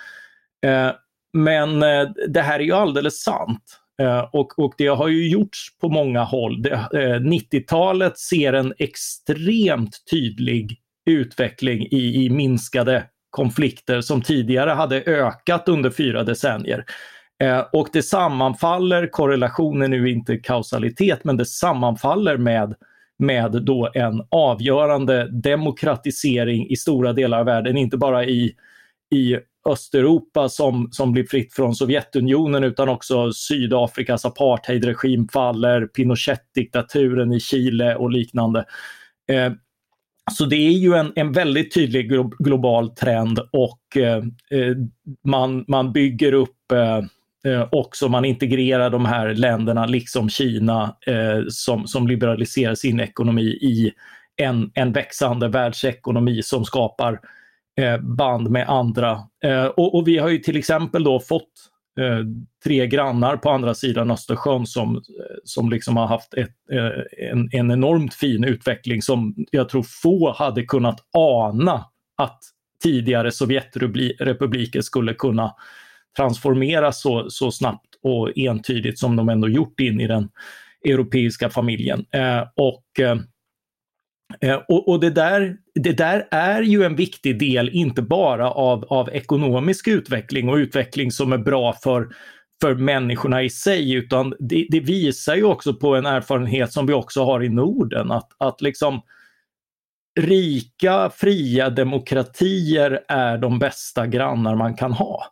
Eh, 0.67 0.91
men 1.33 1.83
eh, 1.83 2.09
det 2.29 2.43
här 2.43 2.61
är 2.61 2.65
ju 2.65 2.73
alldeles 2.73 3.23
sant. 3.23 3.81
Eh, 4.03 4.21
och, 4.33 4.59
och 4.59 4.75
det 4.79 4.87
har 4.87 5.09
ju 5.09 5.29
gjorts 5.29 5.79
på 5.81 5.89
många 5.89 6.25
håll. 6.25 6.63
90-talet 6.63 8.13
eh, 8.13 8.17
ser 8.17 8.53
en 8.53 8.75
extremt 8.79 9.97
tydlig 10.11 10.79
utveckling 11.07 11.87
i, 11.91 12.25
i 12.25 12.31
minskade 12.31 13.05
konflikter 13.31 14.01
som 14.01 14.23
tidigare 14.23 14.71
hade 14.71 15.03
ökat 15.03 15.69
under 15.69 15.91
fyra 15.91 16.25
decennier. 16.25 16.85
Eh, 17.43 17.65
och 17.73 17.89
det 17.93 18.03
sammanfaller, 18.03 19.07
korrelationen 19.07 19.83
är 19.83 19.99
nu 19.99 20.11
inte 20.11 20.37
kausalitet, 20.37 21.25
men 21.25 21.37
det 21.37 21.47
sammanfaller 21.47 22.37
med, 22.37 22.75
med 23.19 23.51
då 23.53 23.91
en 23.95 24.23
avgörande 24.31 25.29
demokratisering 25.43 26.71
i 26.71 26.77
stora 26.77 27.13
delar 27.13 27.39
av 27.39 27.47
världen, 27.47 27.77
inte 27.77 27.97
bara 27.97 28.25
i, 28.25 28.55
i 29.15 29.39
Östeuropa 29.69 30.49
som, 30.49 30.89
som 30.93 31.13
blir 31.13 31.25
fritt 31.25 31.55
från 31.55 31.75
Sovjetunionen 31.75 32.65
utan 32.65 32.89
också 32.89 33.33
Sydafrikas 33.33 34.25
apartheidregim 34.25 35.29
faller, 35.29 35.87
Pinochet-diktaturen 35.87 37.33
i 37.33 37.41
Chile 37.41 37.97
och 37.97 38.11
liknande. 38.11 38.65
Eh, 39.33 39.53
så 40.33 40.45
det 40.45 40.57
är 40.57 40.73
ju 40.73 40.95
en, 40.95 41.13
en 41.17 41.33
väldigt 41.33 41.75
tydlig 41.75 42.09
glo 42.09 42.29
global 42.39 42.91
trend 42.91 43.39
och 43.53 43.97
eh, 43.97 44.17
eh 44.51 44.77
man, 45.25 45.65
man 45.69 45.93
bygger 45.93 46.33
upp 46.33 46.73
eh, 46.73 46.99
eh, 47.53 47.69
också, 47.73 48.09
man 48.09 48.25
integrerar 48.25 48.91
de 48.91 49.05
här 49.05 49.35
länderna, 49.35 49.87
liksom 49.87 50.29
Kina, 50.29 50.97
eh, 51.07 51.41
som, 51.49 51.87
som 51.87 52.09
liberaliserar 52.09 52.75
sin 52.75 53.01
ekonomi 53.01 53.43
i 53.43 53.93
en, 54.37 54.71
en 54.75 54.93
växande 54.93 55.49
världsekonomi 55.49 56.43
som 56.43 56.65
skapar 56.65 57.21
Eh, 57.81 57.99
band 57.99 58.51
med 58.51 58.69
andra. 58.69 59.21
Eh, 59.45 59.65
och, 59.65 59.95
och, 59.95 60.09
vi 60.09 60.19
har 60.19 60.29
ju 60.29 60.39
till 60.39 60.57
exempel 60.57 61.05
då 61.05 61.21
fått 61.21 61.51
eh, 61.99 62.25
tre 62.65 62.87
grannar 62.87 63.37
på 63.37 63.51
andra 63.51 63.75
sidan 63.75 64.11
Östersjön 64.11 64.67
som, 64.67 65.03
som 65.45 65.71
liksom 65.71 65.97
har 65.97 66.07
haft 66.07 66.35
ett, 66.35 66.55
eh, 66.73 67.29
en, 67.31 67.49
en 67.53 67.71
enormt 67.71 68.15
fin 68.15 68.45
utveckling 68.45 69.03
som 69.03 69.35
jag 69.51 69.69
tror 69.69 69.83
få 70.03 70.33
hade 70.33 70.63
kunnat 70.63 71.01
ana 71.13 71.85
att 72.17 72.39
tidigare 72.83 73.33
Sovjetrepubliker 73.33 74.81
skulle 74.81 75.15
kunna 75.15 75.55
transformeras 76.17 77.03
så, 77.03 77.31
så 77.31 77.51
snabbt 77.51 77.95
och 78.03 78.39
entydigt 78.39 78.99
som 78.99 79.17
de 79.17 79.29
ändå 79.29 79.49
gjort 79.49 79.81
in 79.81 80.01
i 80.01 80.07
den 80.07 80.29
europeiska 80.85 81.51
familjen. 81.51 82.07
Eh, 82.13 82.43
och 82.57 82.85
Eh, 83.01 83.17
Eh, 84.41 84.61
och, 84.69 84.89
och 84.89 85.01
det, 85.01 85.11
där, 85.11 85.57
det 85.75 85.93
där 85.93 86.29
är 86.31 86.63
ju 86.63 86.85
en 86.85 86.97
viktig 86.97 87.39
del, 87.39 87.69
inte 87.69 88.03
bara 88.03 88.51
av, 88.51 88.85
av 88.85 89.11
ekonomisk 89.11 89.89
utveckling 89.89 90.49
och 90.49 90.55
utveckling 90.55 91.11
som 91.11 91.33
är 91.33 91.39
bra 91.39 91.73
för, 91.73 92.09
för 92.61 92.75
människorna 92.75 93.43
i 93.43 93.51
sig, 93.51 93.93
utan 93.93 94.35
det, 94.39 94.67
det, 94.71 94.81
visar 94.81 95.35
ju 95.35 95.45
också 95.45 95.75
på 95.75 95.97
en 95.97 96.07
erfarenhet 96.07 96.73
som 96.73 96.87
vi 96.87 96.93
också 96.93 97.25
har 97.25 97.43
i 97.43 97.49
Norden, 97.49 98.11
att, 98.11 98.29
att 98.39 98.61
liksom 98.61 99.01
rika, 100.21 101.11
fria 101.11 101.71
demokratier 101.71 103.01
är 103.09 103.39
de 103.39 103.59
bästa 103.59 104.07
grannar 104.07 104.55
man 104.55 104.77
kan 104.77 104.93
ha. 104.93 105.25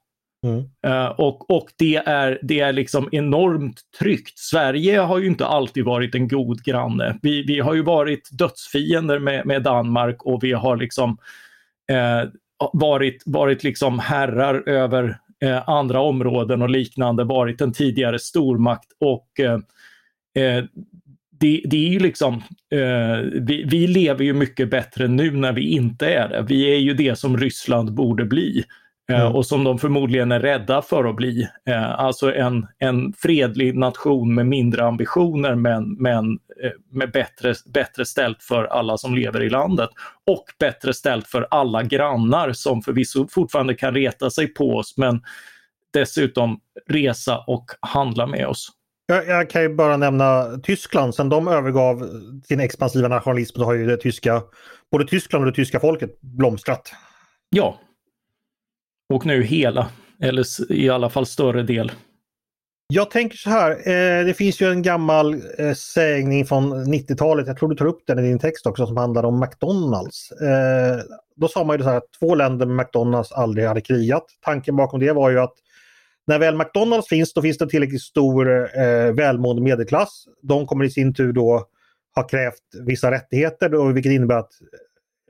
Mm. 0.48 0.64
Uh, 0.86 1.06
och 1.06 1.50
och 1.50 1.68
det, 1.78 1.96
är, 1.96 2.38
det 2.42 2.60
är 2.60 2.72
liksom 2.72 3.08
enormt 3.12 3.80
tryggt. 3.98 4.38
Sverige 4.38 4.98
har 4.98 5.18
ju 5.18 5.26
inte 5.26 5.46
alltid 5.46 5.84
varit 5.84 6.14
en 6.14 6.28
god 6.28 6.64
granne. 6.64 7.18
Vi, 7.22 7.42
vi 7.42 7.60
har 7.60 7.74
ju 7.74 7.82
varit 7.82 8.28
dödsfiender 8.32 9.18
med, 9.18 9.46
med 9.46 9.62
Danmark 9.62 10.22
och 10.22 10.44
vi 10.44 10.52
har 10.52 10.76
liksom 10.76 11.10
uh, 11.92 12.30
varit, 12.72 13.22
varit 13.26 13.64
liksom 13.64 13.98
herrar 13.98 14.68
över 14.68 15.18
uh, 15.44 15.68
andra 15.68 16.00
områden 16.00 16.62
och 16.62 16.70
liknande, 16.70 17.24
varit 17.24 17.60
en 17.60 17.72
tidigare 17.72 18.18
stormakt 18.18 18.88
och 19.00 19.28
det, 21.40 21.62
det, 21.64 21.76
är 21.76 21.90
ju 21.90 21.98
liksom, 21.98 22.42
vi, 23.32 23.64
vi 23.70 23.86
lever 23.86 24.24
ju 24.24 24.32
mycket 24.32 24.70
bättre 24.70 25.08
nu 25.08 25.30
när 25.30 25.52
vi 25.52 25.68
inte 25.68 26.06
är 26.14 26.28
det. 26.28 26.44
Vi 26.48 26.74
är 26.74 26.78
ju 26.78 26.94
det 26.94 27.18
som 27.18 27.38
Ryssland 27.38 27.94
borde 27.94 28.24
bli. 28.24 28.64
Eh, 29.12 29.20
mm. 29.20 29.34
och 29.34 29.46
som 29.46 29.64
de 29.64 29.78
förmodligen 29.78 30.32
är 30.32 30.40
rädda 30.40 30.82
för 30.82 31.04
att 31.04 31.16
bli. 31.16 31.48
Eh, 31.68 32.00
alltså 32.00 32.34
en, 32.34 32.66
en 32.78 33.12
fredlig 33.12 33.76
nation 33.76 34.34
med 34.34 34.46
mindre 34.46 34.84
ambitioner 34.84 35.54
men, 35.54 35.92
men 35.92 36.32
eh, 36.62 36.70
med 36.90 37.12
bättre, 37.12 37.54
bättre 37.66 38.04
ställt 38.04 38.42
för 38.42 38.64
alla 38.64 38.98
som 38.98 39.14
lever 39.14 39.42
i 39.42 39.50
landet. 39.50 39.90
Och 40.26 40.44
bättre 40.58 40.94
ställt 40.94 41.26
för 41.26 41.46
alla 41.50 41.82
grannar 41.82 42.52
som 42.52 42.82
förvisso 42.82 43.28
fortfarande 43.30 43.74
kan 43.74 43.94
reta 43.94 44.30
sig 44.30 44.54
på 44.54 44.76
oss 44.76 44.96
men 44.96 45.20
dessutom 45.92 46.60
resa 46.88 47.38
och 47.46 47.66
handla 47.80 48.26
med 48.26 48.46
oss. 48.46 48.68
Jag, 49.06 49.26
jag 49.26 49.50
kan 49.50 49.62
ju 49.62 49.74
bara 49.74 49.96
nämna 49.96 50.44
Tyskland. 50.62 51.14
Sen 51.14 51.28
de 51.28 51.48
övergav 51.48 52.08
sin 52.44 52.60
expansiva 52.60 53.08
nationalism 53.08 53.58
så 53.58 53.64
har 53.64 53.74
ju 53.74 53.86
det 53.86 53.96
tyska, 53.96 54.42
både 54.90 55.06
Tyskland 55.06 55.44
och 55.44 55.50
det 55.50 55.56
tyska 55.56 55.80
folket 55.80 56.20
blomstrat. 56.20 56.92
Ja, 57.50 57.78
och 59.08 59.26
nu 59.26 59.42
hela, 59.42 59.88
eller 60.22 60.72
i 60.72 60.88
alla 60.88 61.10
fall 61.10 61.26
större 61.26 61.62
del. 61.62 61.92
Jag 62.94 63.10
tänker 63.10 63.36
så 63.36 63.50
här, 63.50 63.70
eh, 63.70 64.26
det 64.26 64.34
finns 64.34 64.60
ju 64.60 64.70
en 64.70 64.82
gammal 64.82 65.34
eh, 65.58 65.74
sägning 65.74 66.46
från 66.46 66.92
90-talet, 66.94 67.46
jag 67.46 67.56
tror 67.56 67.68
du 67.68 67.76
tar 67.76 67.86
upp 67.86 68.02
den 68.06 68.18
i 68.18 68.22
din 68.22 68.38
text 68.38 68.66
också, 68.66 68.86
som 68.86 68.96
handlar 68.96 69.24
om 69.24 69.40
McDonalds. 69.40 70.32
Eh, 70.32 70.98
då 71.36 71.48
sa 71.48 71.64
man 71.64 71.76
ju 71.76 71.82
så 71.82 71.88
här 71.88 71.96
att 71.96 72.12
två 72.18 72.34
länder 72.34 72.66
med 72.66 72.76
McDonalds 72.76 73.32
aldrig 73.32 73.66
hade 73.66 73.80
krigat. 73.80 74.24
Tanken 74.40 74.76
bakom 74.76 75.00
det 75.00 75.12
var 75.12 75.30
ju 75.30 75.38
att 75.38 75.54
när 76.26 76.38
väl 76.38 76.56
McDonalds 76.56 77.08
finns, 77.08 77.32
då 77.32 77.42
finns 77.42 77.58
det 77.58 77.68
tillräckligt 77.68 78.02
stor 78.02 78.70
eh, 78.78 79.12
välmående 79.12 79.62
medelklass. 79.62 80.24
De 80.42 80.66
kommer 80.66 80.84
i 80.84 80.90
sin 80.90 81.14
tur 81.14 81.32
då 81.32 81.66
ha 82.14 82.22
krävt 82.22 82.62
vissa 82.86 83.10
rättigheter, 83.10 83.68
då, 83.68 83.84
vilket 83.84 84.12
innebär 84.12 84.36
att 84.38 84.52
eh, 84.60 84.66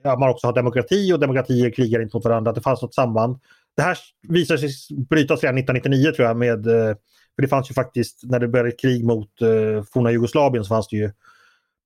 ja, 0.03 0.17
man 0.19 0.29
också 0.29 0.47
har 0.47 0.55
demokrati 0.55 1.13
och 1.13 1.21
demokratier 1.21 1.71
krigar 1.71 2.03
inte 2.03 2.17
mot 2.17 2.25
varandra. 2.25 2.51
Att 2.51 2.55
det 2.55 2.61
fanns 2.61 2.83
något 2.83 2.95
samband. 2.95 3.39
Det 3.79 3.85
här 3.85 3.99
visade 4.29 4.59
sig 4.59 4.97
brytas 5.11 5.43
redan 5.43 5.59
1999 5.59 6.13
tror 6.17 6.29
jag. 6.29 6.37
Med, 6.37 6.67
eh, 6.67 6.97
för 7.35 7.43
det 7.43 7.49
fanns 7.49 7.71
ju 7.71 7.75
faktiskt, 7.75 8.21
när 8.23 8.41
det 8.41 8.49
började 8.49 8.73
krig 8.73 9.05
mot 9.05 9.43
eh, 9.43 9.85
forna 9.93 10.11
Jugoslavien 10.11 10.65
så 10.65 10.69
fanns 10.69 10.89
det 10.89 10.97
ju 10.97 11.11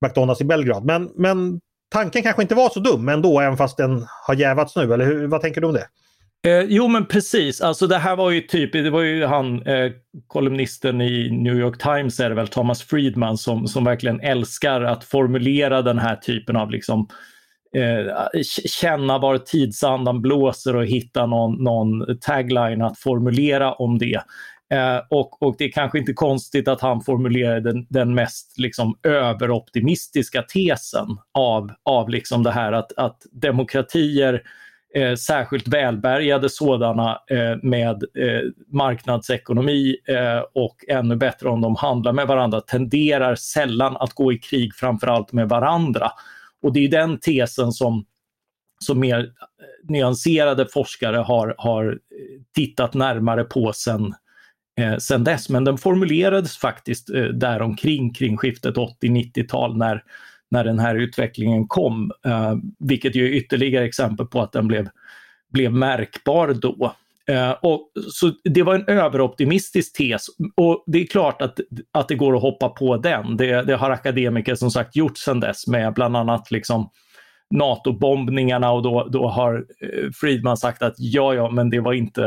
McDonalds 0.05 0.41
i 0.41 0.45
Belgrad. 0.45 0.85
Men, 0.85 1.11
men 1.15 1.59
tanken 1.91 2.23
kanske 2.23 2.41
inte 2.41 2.55
var 2.55 2.69
så 2.69 2.79
dum 2.79 3.09
ändå, 3.09 3.39
även 3.39 3.57
fast 3.57 3.77
den 3.77 4.05
har 4.27 4.35
jävats 4.35 4.75
nu. 4.75 4.93
Eller 4.93 5.05
hur, 5.05 5.27
vad 5.27 5.41
tänker 5.41 5.61
du 5.61 5.67
om 5.67 5.73
det? 5.73 5.87
Eh, 6.47 6.65
jo 6.67 6.87
men 6.87 7.05
precis, 7.05 7.61
alltså 7.61 7.87
det 7.87 7.97
här 7.97 8.15
var 8.15 8.31
ju 8.31 8.41
typ, 8.41 8.73
det 8.73 8.89
var 8.89 9.01
ju 9.01 9.25
han 9.25 9.67
eh, 9.67 9.91
kolumnisten 10.27 11.01
i 11.01 11.31
New 11.31 11.57
York 11.57 11.81
Times 11.81 12.19
är 12.19 12.29
det 12.29 12.35
väl, 12.35 12.47
Thomas 12.47 12.83
Friedman 12.83 13.37
som, 13.37 13.67
som 13.67 13.83
verkligen 13.83 14.21
älskar 14.21 14.81
att 14.81 15.03
formulera 15.03 15.81
den 15.81 15.99
här 15.99 16.15
typen 16.15 16.55
av 16.55 16.71
liksom 16.71 17.07
eh, 17.75 18.41
känna 18.65 19.17
var 19.17 19.37
tidsandan 19.37 20.21
blåser 20.21 20.75
och 20.75 20.85
hitta 20.85 21.25
någon, 21.25 21.63
någon 21.63 22.17
tagline 22.21 22.81
att 22.81 22.99
formulera 22.99 23.73
om 23.73 23.97
det. 23.97 24.21
Eh, 24.73 25.01
och, 25.09 25.43
och 25.43 25.55
det 25.57 25.63
är 25.63 25.71
kanske 25.71 25.99
inte 25.99 26.13
konstigt 26.13 26.67
att 26.67 26.81
han 26.81 27.01
formulerar 27.01 27.59
den, 27.59 27.85
den 27.89 28.15
mest 28.15 28.59
liksom, 28.59 28.97
överoptimistiska 29.03 30.41
tesen 30.41 31.07
av, 31.33 31.71
av 31.83 32.09
liksom 32.09 32.43
det 32.43 32.51
här 32.51 32.71
att, 32.71 32.93
att 32.97 33.17
demokratier 33.31 34.41
Eh, 34.95 35.15
särskilt 35.15 35.67
välbärgade 35.67 36.49
sådana 36.49 37.11
eh, 37.29 37.57
med 37.63 38.03
eh, 38.03 38.41
marknadsekonomi 38.71 39.95
eh, 40.07 40.43
och 40.53 40.85
ännu 40.87 41.15
bättre 41.15 41.49
om 41.49 41.61
de 41.61 41.75
handlar 41.75 42.13
med 42.13 42.27
varandra 42.27 42.61
tenderar 42.61 43.35
sällan 43.35 43.97
att 43.97 44.13
gå 44.13 44.33
i 44.33 44.37
krig 44.37 44.75
framförallt 44.75 45.31
med 45.31 45.49
varandra. 45.49 46.11
Och 46.63 46.73
det 46.73 46.79
är 46.79 46.89
den 46.89 47.19
tesen 47.19 47.71
som, 47.71 48.05
som 48.79 48.99
mer 48.99 49.19
eh, 49.19 49.89
nyanserade 49.89 50.67
forskare 50.73 51.17
har, 51.17 51.55
har 51.57 51.85
eh, 51.91 52.41
tittat 52.55 52.93
närmare 52.93 53.43
på 53.43 53.73
sen, 53.73 54.13
eh, 54.79 54.97
sen 54.97 55.23
dess. 55.23 55.49
Men 55.49 55.63
den 55.63 55.77
formulerades 55.77 56.57
faktiskt 56.57 57.09
eh, 57.09 57.23
däromkring, 57.23 58.13
kring 58.13 58.37
skiftet 58.37 58.75
80-90-tal 58.75 59.77
när, 59.77 60.03
när 60.51 60.63
den 60.63 60.79
här 60.79 60.95
utvecklingen 60.95 61.67
kom. 61.67 62.11
Eh, 62.25 62.55
vilket 62.79 63.15
ju 63.15 63.25
är 63.25 63.31
ytterligare 63.31 63.85
exempel 63.85 64.25
på 64.25 64.41
att 64.41 64.51
den 64.51 64.67
blev, 64.67 64.89
blev 65.49 65.73
märkbar 65.73 66.53
då. 66.53 66.95
Eh, 67.29 67.51
och, 67.51 67.91
så 68.11 68.31
det 68.43 68.63
var 68.63 68.75
en 68.75 68.87
överoptimistisk 68.87 69.97
tes 69.97 70.27
och 70.57 70.83
det 70.87 71.01
är 71.01 71.07
klart 71.07 71.41
att, 71.41 71.59
att 71.91 72.07
det 72.07 72.15
går 72.15 72.35
att 72.35 72.41
hoppa 72.41 72.69
på 72.69 72.97
den. 72.97 73.37
Det, 73.37 73.61
det 73.61 73.75
har 73.75 73.91
akademiker 73.91 74.55
som 74.55 74.71
sagt 74.71 74.95
gjort 74.95 75.17
sedan 75.17 75.39
dess 75.39 75.67
med 75.67 75.93
bland 75.93 76.17
annat 76.17 76.51
liksom 76.51 76.89
NATO-bombningarna 77.49 78.71
och 78.71 78.83
då, 78.83 79.07
då 79.11 79.27
har 79.27 79.65
eh, 79.81 80.11
Friedman 80.21 80.57
sagt 80.57 80.81
att 80.81 80.95
ja, 80.97 81.33
ja, 81.33 81.49
men 81.49 81.69
det 81.69 81.79
var 81.79 81.93
inte 81.93 82.25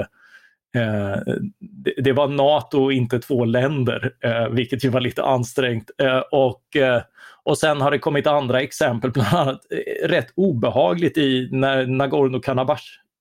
eh, 0.76 1.16
det, 1.60 1.94
det, 1.96 2.12
var 2.12 2.28
NATO 2.28 2.84
och 2.84 2.92
inte 2.92 3.18
två 3.18 3.44
länder, 3.44 4.12
eh, 4.24 4.48
vilket 4.48 4.84
ju 4.84 4.88
var 4.88 5.00
lite 5.00 5.22
ansträngt. 5.22 5.90
Eh, 6.02 6.22
och, 6.32 6.76
eh, 6.76 7.02
och 7.44 7.58
sen 7.58 7.80
har 7.80 7.90
det 7.90 7.98
kommit 7.98 8.26
andra 8.26 8.60
exempel, 8.60 9.10
bland 9.10 9.34
annat 9.36 9.60
rätt 10.04 10.32
obehagligt 10.34 11.18
i 11.18 11.48
när 11.52 11.86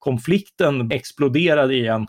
konflikten 0.05 0.91
exploderade 0.91 1.75
igen 1.75 2.07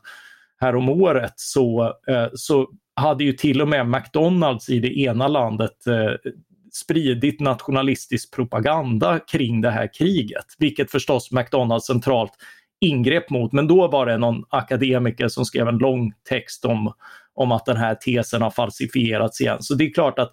häromåret 0.60 1.32
så, 1.36 1.94
eh, 2.08 2.28
så 2.34 2.68
hade 2.96 3.24
ju 3.24 3.32
till 3.32 3.62
och 3.62 3.68
med 3.68 3.86
McDonalds 3.86 4.68
i 4.68 4.78
det 4.80 4.98
ena 4.98 5.28
landet 5.28 5.86
eh, 5.86 6.30
spridit 6.72 7.40
nationalistisk 7.40 8.34
propaganda 8.34 9.18
kring 9.18 9.60
det 9.60 9.70
här 9.70 9.90
kriget, 9.94 10.44
vilket 10.58 10.90
förstås 10.90 11.32
McDonalds 11.32 11.86
centralt 11.86 12.32
ingrep 12.80 13.30
mot. 13.30 13.52
Men 13.52 13.66
då 13.66 13.88
var 13.88 14.06
det 14.06 14.18
någon 14.18 14.44
akademiker 14.48 15.28
som 15.28 15.44
skrev 15.44 15.68
en 15.68 15.78
lång 15.78 16.12
text 16.28 16.64
om, 16.64 16.92
om 17.34 17.52
att 17.52 17.64
den 17.64 17.76
här 17.76 17.94
tesen 17.94 18.42
har 18.42 18.50
falsifierats 18.50 19.40
igen. 19.40 19.62
Så 19.62 19.74
det 19.74 19.84
är 19.84 19.94
klart 19.94 20.18
att 20.18 20.32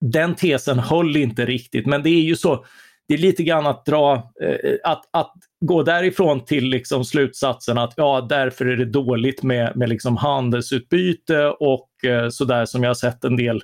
den 0.00 0.34
tesen 0.34 0.78
höll 0.78 1.16
inte 1.16 1.46
riktigt, 1.46 1.86
men 1.86 2.02
det 2.02 2.10
är 2.10 2.22
ju 2.22 2.36
så, 2.36 2.64
det 3.10 3.14
är 3.14 3.18
lite 3.18 3.42
grann 3.42 3.66
att 3.66 3.84
dra, 3.84 4.14
eh, 4.14 4.74
att, 4.84 5.08
att 5.10 5.32
gå 5.60 5.82
därifrån 5.82 6.44
till 6.44 6.64
liksom 6.64 7.04
slutsatsen 7.04 7.78
att 7.78 7.94
ja, 7.96 8.26
därför 8.28 8.66
är 8.66 8.76
det 8.76 8.84
dåligt 8.84 9.42
med, 9.42 9.76
med 9.76 9.88
liksom 9.88 10.16
handelsutbyte 10.16 11.46
och 11.46 12.04
eh, 12.04 12.28
sådär 12.28 12.64
som 12.64 12.82
jag 12.82 12.90
har 12.90 12.94
sett 12.94 13.24
en 13.24 13.36
del 13.36 13.62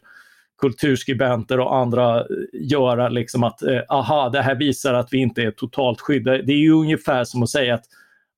kulturskribenter 0.60 1.60
och 1.60 1.76
andra 1.76 2.20
eh, 2.20 2.24
göra 2.52 3.08
liksom 3.08 3.44
att 3.44 3.62
aha, 3.88 4.28
det 4.28 4.42
här 4.42 4.54
visar 4.54 4.94
att 4.94 5.08
vi 5.12 5.18
inte 5.18 5.42
är 5.42 5.50
totalt 5.50 6.00
skyddade. 6.00 6.42
Det 6.42 6.52
är 6.52 6.62
ju 6.62 6.72
ungefär 6.72 7.24
som 7.24 7.42
att 7.42 7.50
säga 7.50 7.74
att 7.74 7.84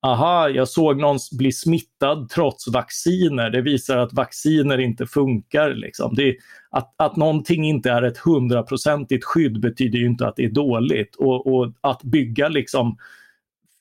aha, 0.03 0.49
jag 0.49 0.69
såg 0.69 1.01
någon 1.01 1.19
bli 1.33 1.53
smittad 1.53 2.29
trots 2.29 2.69
vacciner. 2.69 3.51
Det 3.51 3.61
visar 3.61 3.99
att 3.99 4.13
vacciner 4.13 4.79
inte 4.79 5.07
funkar. 5.07 5.75
Liksom. 5.75 6.15
Det, 6.15 6.37
att, 6.71 6.95
att 6.97 7.17
någonting 7.17 7.65
inte 7.65 7.91
är 7.91 8.03
ett 8.03 8.19
hundraprocentigt 8.19 9.25
skydd 9.25 9.61
betyder 9.61 9.99
ju 9.99 10.07
inte 10.07 10.27
att 10.27 10.37
det 10.37 10.45
är 10.45 10.51
dåligt. 10.51 11.17
Och, 11.17 11.47
och 11.47 11.73
att 11.81 12.03
bygga 12.03 12.49
liksom 12.49 12.97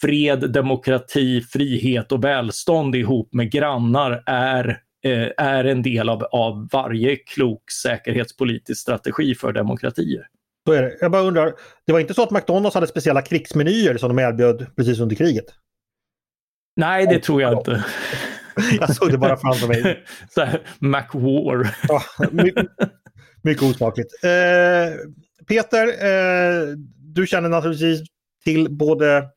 fred, 0.01 0.51
demokrati, 0.51 1.41
frihet 1.41 2.11
och 2.11 2.23
välstånd 2.23 2.95
ihop 2.95 3.33
med 3.33 3.51
grannar 3.51 4.23
är 4.25 4.81
Eh, 5.07 5.27
är 5.37 5.63
en 5.63 5.81
del 5.81 6.09
av, 6.09 6.23
av 6.23 6.67
varje 6.71 7.15
klok 7.15 7.71
säkerhetspolitisk 7.71 8.81
strategi 8.81 9.35
för 9.35 9.53
demokratier. 9.53 10.27
Så 10.67 10.73
är 10.73 10.81
det. 10.81 10.97
Jag 11.01 11.11
bara 11.11 11.21
undrar, 11.21 11.53
det 11.85 11.93
var 11.93 11.99
inte 11.99 12.13
så 12.13 12.23
att 12.23 12.31
McDonalds 12.31 12.75
hade 12.75 12.87
speciella 12.87 13.21
krigsmenyer 13.21 13.97
som 13.97 14.15
de 14.15 14.21
erbjöd 14.21 14.75
precis 14.75 14.99
under 14.99 15.15
kriget? 15.15 15.45
Nej, 16.77 17.07
det 17.07 17.19
tror 17.19 17.41
jag 17.41 17.57
inte. 17.57 17.85
Jag 18.79 18.95
såg 18.95 19.11
det 19.11 19.17
bara 19.17 19.37
framför 19.37 19.67
mig. 19.67 20.03
så 20.29 20.41
här, 20.41 20.61
McWar. 20.79 21.75
ja, 21.87 22.01
mycket, 22.31 22.67
mycket 23.41 23.63
osmakligt. 23.63 24.23
Eh, 24.23 25.09
Peter, 25.47 25.87
eh, 25.87 26.77
du 26.99 27.27
känner 27.27 27.49
naturligtvis 27.49 28.01
till 28.43 28.75
både 28.75 29.27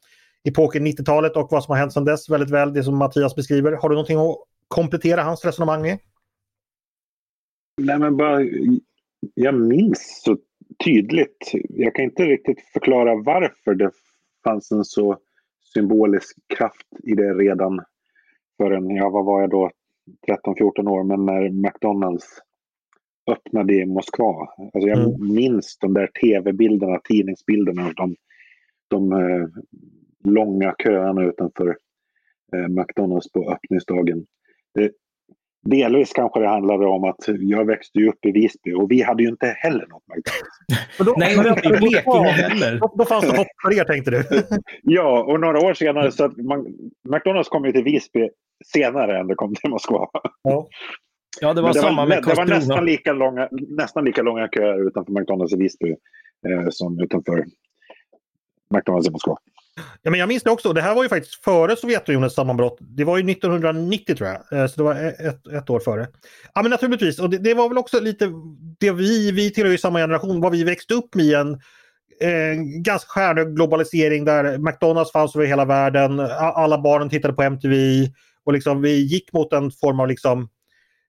epoken 0.44 0.87
90-talet 0.87 1.37
och 1.37 1.48
vad 1.50 1.64
som 1.64 1.72
har 1.72 1.79
hänt 1.79 1.92
sedan 1.92 2.05
dess 2.05 2.31
väldigt 2.31 2.50
väl, 2.50 2.72
det 2.72 2.83
som 2.83 2.98
Mattias 2.98 3.37
beskriver. 3.37 3.72
Har 3.72 3.88
du 3.88 3.94
någonting 3.94 4.18
att 4.18 4.37
komplettera 4.68 5.22
hans 5.22 5.44
resonemang 5.44 5.83
med? 5.83 5.98
Nej, 7.81 7.98
men 7.98 8.16
bara, 8.16 8.40
jag 9.35 9.55
minns 9.55 10.22
så 10.24 10.37
tydligt. 10.85 11.50
Jag 11.68 11.94
kan 11.94 12.05
inte 12.05 12.24
riktigt 12.24 12.61
förklara 12.72 13.14
varför 13.14 13.74
det 13.74 13.90
fanns 14.44 14.72
en 14.72 14.85
så 14.85 15.18
symbolisk 15.74 16.37
kraft 16.56 16.87
i 17.02 17.14
det 17.14 17.35
redan 17.35 17.80
förrän, 18.56 18.90
ja 18.90 19.11
vad 19.11 19.24
var 19.24 19.40
jag 19.40 19.50
då, 19.50 19.70
13-14 20.28 20.88
år, 20.88 21.04
men 21.04 21.26
när 21.26 21.50
McDonalds 21.50 22.24
öppnade 23.30 23.74
i 23.74 23.87
Moskva. 23.87 24.48
Alltså 24.74 24.88
jag 24.88 24.98
mm. 24.98 25.35
minns 25.35 25.78
de 25.78 25.94
där 25.94 26.06
tv-bilderna, 26.06 27.00
tidningsbilderna, 27.04 27.92
de, 27.96 28.16
de 28.88 29.12
eh, 29.12 29.48
långa 30.24 30.74
köerna 30.83 31.24
utanför 31.24 31.76
eh, 32.52 32.68
McDonalds 32.68 33.33
på 33.33 33.52
öppningsdagen. 33.52 34.26
Det, 34.74 34.92
delvis 35.62 36.12
kanske 36.12 36.40
det 36.40 36.49
handlade 36.49 36.87
om 36.87 37.05
att 37.05 37.25
jag 37.27 37.64
växte 37.64 38.01
upp 38.01 38.25
i 38.27 38.33
Visby 38.33 38.73
och 38.73 38.90
vi 38.90 39.03
hade 39.03 39.23
ju 39.23 39.29
inte 39.29 39.46
heller 39.46 39.87
något 39.87 40.03
McDonalds. 40.09 41.16
Nej, 41.16 41.49
inte 41.49 41.68
i 41.68 41.88
Blekinge 41.88 42.29
heller. 42.29 42.79
Då, 42.79 42.94
då 42.99 43.05
fanns 43.05 43.31
det 43.31 43.37
hopp 43.37 43.46
för 43.62 43.79
er 43.81 43.85
tänkte 43.85 44.11
du. 44.11 44.25
ja, 44.83 45.23
och 45.23 45.40
några 45.40 45.59
år 45.59 45.75
senare 45.75 46.12
så 46.12 46.25
att 46.25 46.37
man, 46.37 46.66
McDonalds 47.09 47.49
kom 47.49 47.64
ju 47.64 47.73
till 47.73 47.85
Visby 47.85 48.29
senare 48.73 49.20
än 49.20 49.27
det 49.27 49.35
kom 49.35 49.55
till 49.55 49.70
Moskva. 49.70 50.09
Ja. 50.42 50.68
Ja, 51.40 51.55
det 51.55 51.62
var 51.62 51.73
det 51.73 51.81
samma 51.81 52.03
var, 52.03 52.09
med 52.09 52.23
Det 52.23 52.35
var 52.35 52.46
nästan 52.46 52.85
lika, 52.85 53.12
långa, 53.12 53.49
nästan 53.51 54.05
lika 54.05 54.23
långa 54.23 54.49
köer 54.49 54.87
utanför 54.87 55.12
McDonalds 55.12 55.53
i 55.53 55.57
Visby 55.57 55.90
eh, 56.49 56.68
som 56.70 57.01
utanför 57.01 57.44
McDonalds 58.75 59.09
i 59.09 59.11
Moskva. 59.11 59.37
Ja, 60.03 60.11
men 60.11 60.21
jag 60.21 60.29
minns 60.29 60.43
det 60.43 60.51
också. 60.51 60.73
Det 60.73 60.83
här 60.83 60.95
var 60.95 61.03
ju 61.03 61.09
faktiskt 61.09 61.45
före 61.45 61.77
Sovjetunionens 61.77 62.35
sammanbrott. 62.35 62.79
Det 62.81 63.05
var 63.05 63.19
ju 63.19 63.31
1990 63.31 64.16
tror 64.16 64.29
jag. 64.29 64.61
Eh, 64.61 64.66
så 64.66 64.77
det 64.77 64.83
var 64.83 64.95
e- 64.95 65.16
ett, 65.19 65.47
ett 65.47 65.71
år 65.71 65.81
före. 65.81 66.09
Ja 66.55 66.62
men 66.62 66.71
naturligtvis. 66.71 67.19
Och 67.19 67.31
det, 67.31 67.38
det 67.38 67.55
var 67.55 67.69
väl 67.69 67.79
också 67.79 68.01
lite 68.01 68.31
det 68.81 68.90
vi, 68.90 69.33
vi 69.33 69.51
tillhör 69.51 69.73
ju 69.73 69.79
samma 69.79 69.99
generation, 69.99 70.40
vad 70.40 70.53
vi 70.53 70.64
växte 70.64 70.95
upp 70.95 71.14
med 71.14 71.35
en 71.35 71.53
eh, 72.21 72.62
ganska 72.62 73.09
stjärnhög 73.09 73.57
globalisering 73.57 74.25
där 74.25 74.59
McDonalds 74.59 75.12
fanns 75.12 75.37
över 75.37 75.47
hela 75.47 75.64
världen. 75.64 76.21
Alla 76.38 76.79
barnen 76.79 77.09
tittade 77.09 77.35
på 77.35 77.43
MTV. 77.43 78.09
Och 78.45 78.53
liksom 78.53 78.83
vi 78.83 79.07
gick 79.07 79.33
mot 79.33 79.53
en 79.53 79.71
form 79.71 80.01
av 80.01 80.09
liksom 80.09 80.49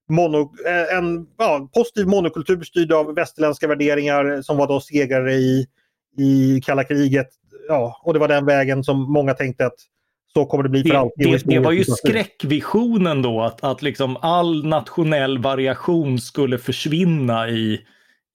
mono, 0.10 0.54
eh, 0.66 0.98
en 0.98 1.28
ja, 1.38 1.70
positiv 1.74 2.08
monokultur 2.08 2.64
styrd 2.64 2.92
av 2.92 3.16
västerländska 3.16 3.68
värderingar 3.68 4.42
som 4.42 4.58
var 4.58 4.68
då 4.68 4.80
segrare 4.80 5.34
i, 5.34 5.68
i 6.18 6.62
kalla 6.66 6.84
kriget 6.84 7.28
ja, 7.68 8.02
och 8.04 8.14
det 8.14 8.20
var 8.20 8.28
den 8.28 8.46
vägen 8.46 8.84
som 8.84 9.14
många 9.14 9.34
tänkte 9.34 9.66
att 9.66 9.76
så 10.34 10.46
kommer 10.46 10.64
det 10.64 10.70
bli 10.70 10.82
för 10.82 10.90
det, 10.90 11.00
alltid. 11.00 11.32
Det, 11.32 11.44
det 11.46 11.60
var 11.60 11.72
ju 11.72 11.84
skräckvisionen 11.84 13.22
då 13.22 13.42
att, 13.42 13.64
att 13.64 13.82
liksom 13.82 14.18
all 14.22 14.66
nationell 14.66 15.38
variation 15.38 16.20
skulle 16.20 16.58
försvinna 16.58 17.50
i, 17.50 17.82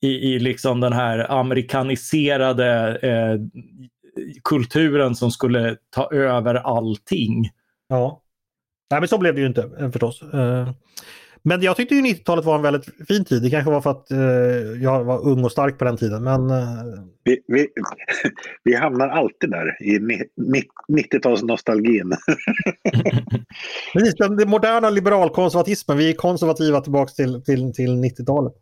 i, 0.03 0.09
i 0.09 0.39
liksom 0.39 0.81
den 0.81 0.93
här 0.93 1.33
amerikaniserade 1.33 2.99
eh, 3.03 3.63
kulturen 4.45 5.15
som 5.15 5.31
skulle 5.31 5.77
ta 5.91 6.11
över 6.13 6.55
allting. 6.55 7.51
Ja, 7.89 8.23
Nej, 8.91 9.01
men 9.01 9.09
så 9.09 9.19
blev 9.19 9.35
det 9.35 9.41
ju 9.41 9.47
inte 9.47 9.71
eh, 9.81 9.91
förstås. 9.91 10.23
Eh, 10.23 10.71
men 11.49 11.63
jag 11.63 11.77
tyckte 11.77 11.95
ju 11.95 12.03
90-talet 12.03 12.45
var 12.45 12.55
en 12.55 12.63
väldigt 12.63 13.07
fin 13.09 13.25
tid. 13.25 13.43
Det 13.43 13.51
kanske 13.51 13.71
var 13.71 13.81
för 13.81 13.91
att 13.91 14.11
eh, 14.11 14.19
jag 14.83 15.05
var 15.05 15.27
ung 15.27 15.45
och 15.45 15.53
stark 15.53 15.79
på 15.79 15.85
den 15.85 15.97
tiden. 15.97 16.25
Men, 16.25 16.51
eh... 16.51 16.83
vi, 17.25 17.41
vi, 17.47 17.69
vi, 18.65 18.75
hamnar 18.75 19.09
alltid 19.09 19.51
där 19.51 19.83
i 19.83 19.99
90-talsnostalgin. 19.99 22.13
Precis, 23.93 24.15
den 24.15 24.49
moderna 24.49 24.91
liberalkonservatismen. 24.91 25.99
Vi 25.99 26.11
är 26.11 26.15
konservativa 26.15 26.81
tillbaka 26.81 27.13
till, 27.13 27.45
till, 27.45 27.73
till 27.73 27.91
90-talet. 27.91 28.53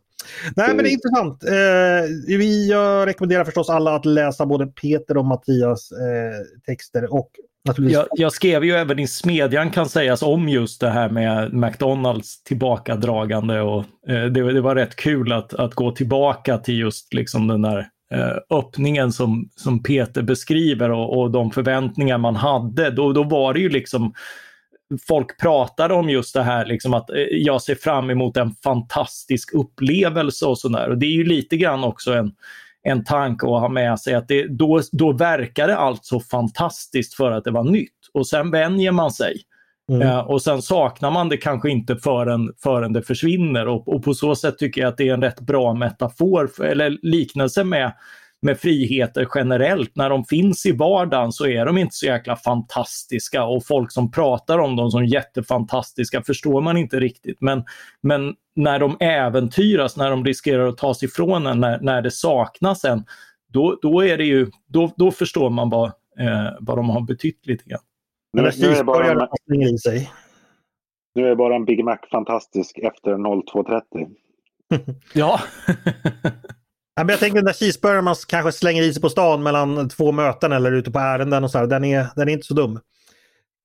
Nej 0.56 0.68
men 0.68 0.84
det 0.84 0.90
är 0.90 0.92
intressant. 0.92 1.44
Eh, 1.44 2.36
vi, 2.38 2.70
jag 2.70 3.08
rekommenderar 3.08 3.44
förstås 3.44 3.70
alla 3.70 3.94
att 3.94 4.04
läsa 4.04 4.46
både 4.46 4.66
Peter 4.66 5.16
och 5.16 5.24
Mattias 5.24 5.92
eh, 5.92 6.60
texter 6.66 7.14
och 7.14 7.30
jag, 7.64 8.06
jag, 8.10 8.32
skrev 8.32 8.64
ju 8.64 8.72
även 8.72 8.98
i 8.98 9.06
Smedjan 9.06 9.70
kan 9.70 9.88
sägas 9.88 10.22
om 10.22 10.48
just 10.48 10.80
det 10.80 10.90
här 10.90 11.08
med 11.08 11.52
McDonalds 11.52 12.42
tillbakadragande 12.42 13.60
och 13.60 13.84
eh, 14.08 14.24
det, 14.24 14.52
det, 14.52 14.60
var 14.60 14.74
rätt 14.74 14.96
kul 14.96 15.32
att, 15.32 15.54
att 15.54 15.74
gå 15.74 15.90
tillbaka 15.90 16.58
till 16.58 16.78
just 16.78 17.14
liksom 17.14 17.46
den 17.46 17.62
där 17.62 17.88
eh, 18.12 18.58
öppningen 18.58 19.12
som, 19.12 19.50
som 19.56 19.82
Peter 19.82 20.22
beskriver 20.22 20.90
och, 20.90 21.18
och 21.18 21.30
de 21.30 21.50
förväntningar 21.50 22.18
man 22.18 22.36
hade. 22.36 22.90
Då, 22.90 23.12
då 23.12 23.22
var 23.22 23.54
det 23.54 23.60
ju 23.60 23.68
liksom 23.68 24.14
folk 25.08 25.40
pratade 25.40 25.94
om 25.94 26.10
just 26.10 26.34
det 26.34 26.42
här 26.42 26.66
liksom 26.66 26.94
att 26.94 27.10
eh, 27.10 27.16
jag 27.30 27.62
ser 27.62 27.74
fram 27.74 28.10
emot 28.10 28.36
en 28.36 28.54
fantastisk 28.64 29.54
upplevelse 29.54 30.46
och 30.46 30.58
sådär. 30.58 30.88
Och 30.88 30.98
det 30.98 31.06
är 31.06 31.12
ju 31.12 31.24
lite 31.24 31.56
grann 31.56 31.84
också 31.84 32.12
en 32.12 32.32
en 32.84 33.04
tanke 33.04 33.46
att 33.46 33.60
ha 33.60 33.68
med 33.68 34.00
sig 34.00 34.14
att 34.14 34.28
det, 34.28 34.46
då, 34.48 34.80
då 34.92 35.12
verkar 35.12 35.68
det 35.68 35.76
allt 35.76 36.04
så 36.04 36.20
fantastiskt 36.20 37.14
för 37.14 37.30
att 37.30 37.44
det 37.44 37.50
var 37.50 37.64
nytt 37.64 37.90
och 38.14 38.26
sen 38.26 38.50
vänjer 38.50 38.92
man 38.92 39.10
sig. 39.10 39.36
Mm. 39.88 40.08
Uh, 40.08 40.18
och 40.18 40.42
sen 40.42 40.62
saknar 40.62 41.10
man 41.10 41.28
det 41.28 41.36
kanske 41.36 41.70
inte 41.70 41.96
förrän, 41.96 42.52
förrän 42.62 42.92
det 42.92 43.02
försvinner 43.02 43.68
och, 43.68 43.88
och 43.88 44.04
på 44.04 44.14
så 44.14 44.34
sätt 44.34 44.58
tycker 44.58 44.80
jag 44.80 44.88
att 44.88 44.96
det 44.96 45.08
är 45.08 45.14
en 45.14 45.22
rätt 45.22 45.40
bra 45.40 45.74
metafor 45.74 46.46
för, 46.56 46.64
eller 46.64 46.98
liknelse 47.02 47.64
med 47.64 47.92
med 48.44 48.58
friheter 48.58 49.28
generellt. 49.34 49.96
När 49.96 50.10
de 50.10 50.24
finns 50.24 50.66
i 50.66 50.72
vardagen 50.72 51.32
så 51.32 51.46
är 51.46 51.66
de 51.66 51.78
inte 51.78 51.94
så 51.94 52.06
jäkla 52.06 52.36
fantastiska 52.36 53.44
och 53.44 53.66
folk 53.66 53.92
som 53.92 54.10
pratar 54.10 54.58
om 54.58 54.76
dem 54.76 54.90
som 54.90 55.06
jättefantastiska 55.06 56.22
förstår 56.22 56.60
man 56.60 56.76
inte 56.76 57.00
riktigt. 57.00 57.40
Men, 57.40 57.64
men 58.00 58.34
när 58.56 58.78
de 58.78 58.96
äventyras, 59.00 59.96
när 59.96 60.10
de 60.10 60.24
riskerar 60.24 60.68
att 60.68 60.78
tas 60.78 61.02
ifrån 61.02 61.46
en, 61.46 61.60
när, 61.60 61.80
när 61.80 62.02
det 62.02 62.10
saknas 62.10 62.84
en, 62.84 63.04
då, 63.48 63.78
då, 63.82 64.04
är 64.04 64.18
det 64.18 64.24
ju, 64.24 64.50
då, 64.66 64.90
då 64.96 65.10
förstår 65.10 65.50
man 65.50 65.70
vad, 65.70 65.86
eh, 66.18 66.52
vad 66.60 66.78
de 66.78 66.90
har 66.90 67.00
betytt 67.00 67.46
lite 67.46 67.64
grann. 67.64 67.82
Nu, 68.32 68.42
nu, 68.42 68.66
är 68.66 68.76
det 68.76 68.84
bara, 68.84 69.28
i 69.72 69.78
sig. 69.78 70.10
nu 71.14 71.28
är 71.28 71.34
bara 71.34 71.56
en 71.56 71.64
Big 71.64 71.84
Mac 71.84 71.98
fantastisk 72.10 72.78
efter 72.78 73.10
02.30. 73.10 74.14
ja. 75.14 75.40
Men 76.96 77.08
jag 77.08 77.18
tänker 77.18 77.36
den 77.36 77.44
där 77.44 77.52
cheeseburgaren 77.52 78.04
man 78.04 78.16
kanske 78.28 78.52
slänger 78.52 78.82
i 78.82 78.92
sig 78.92 79.02
på 79.02 79.08
stan 79.08 79.42
mellan 79.42 79.88
två 79.88 80.12
möten 80.12 80.52
eller 80.52 80.72
ute 80.72 80.90
på 80.90 80.98
ärenden 80.98 81.44
och 81.44 81.50
så 81.50 81.58
här, 81.58 81.66
den 81.66 81.84
är, 81.84 82.06
den 82.16 82.28
är 82.28 82.32
inte 82.32 82.46
så 82.46 82.54
dum. 82.54 82.80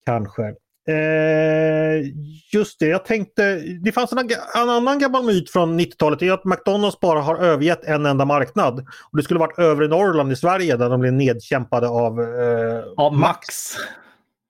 Kanske. 0.06 0.44
Eh, 0.90 2.06
just 2.54 2.80
det, 2.80 2.88
jag 2.88 3.06
tänkte, 3.06 3.56
det 3.56 3.92
fanns 3.92 4.12
en, 4.12 4.18
en 4.56 4.70
annan 4.70 5.00
gammal 5.00 5.26
myt 5.26 5.50
från 5.50 5.80
90-talet, 5.80 6.20
det 6.20 6.28
är 6.28 6.32
att 6.32 6.46
McDonalds 6.46 7.00
bara 7.00 7.22
har 7.22 7.38
övergett 7.38 7.86
en 7.86 8.06
enda 8.06 8.26
marknad. 8.26 8.80
Och 9.12 9.18
Det 9.18 9.24
skulle 9.24 9.40
varit 9.40 9.60
övre 9.60 9.88
Norrland 9.88 10.32
i 10.32 10.36
Sverige 10.36 10.78
där 10.78 10.90
de 10.90 11.00
blev 11.00 11.14
nedkämpade 11.14 11.88
av, 11.88 12.22
eh, 12.22 12.84
av 12.98 13.14
Max. 13.14 13.40
Max 13.40 13.76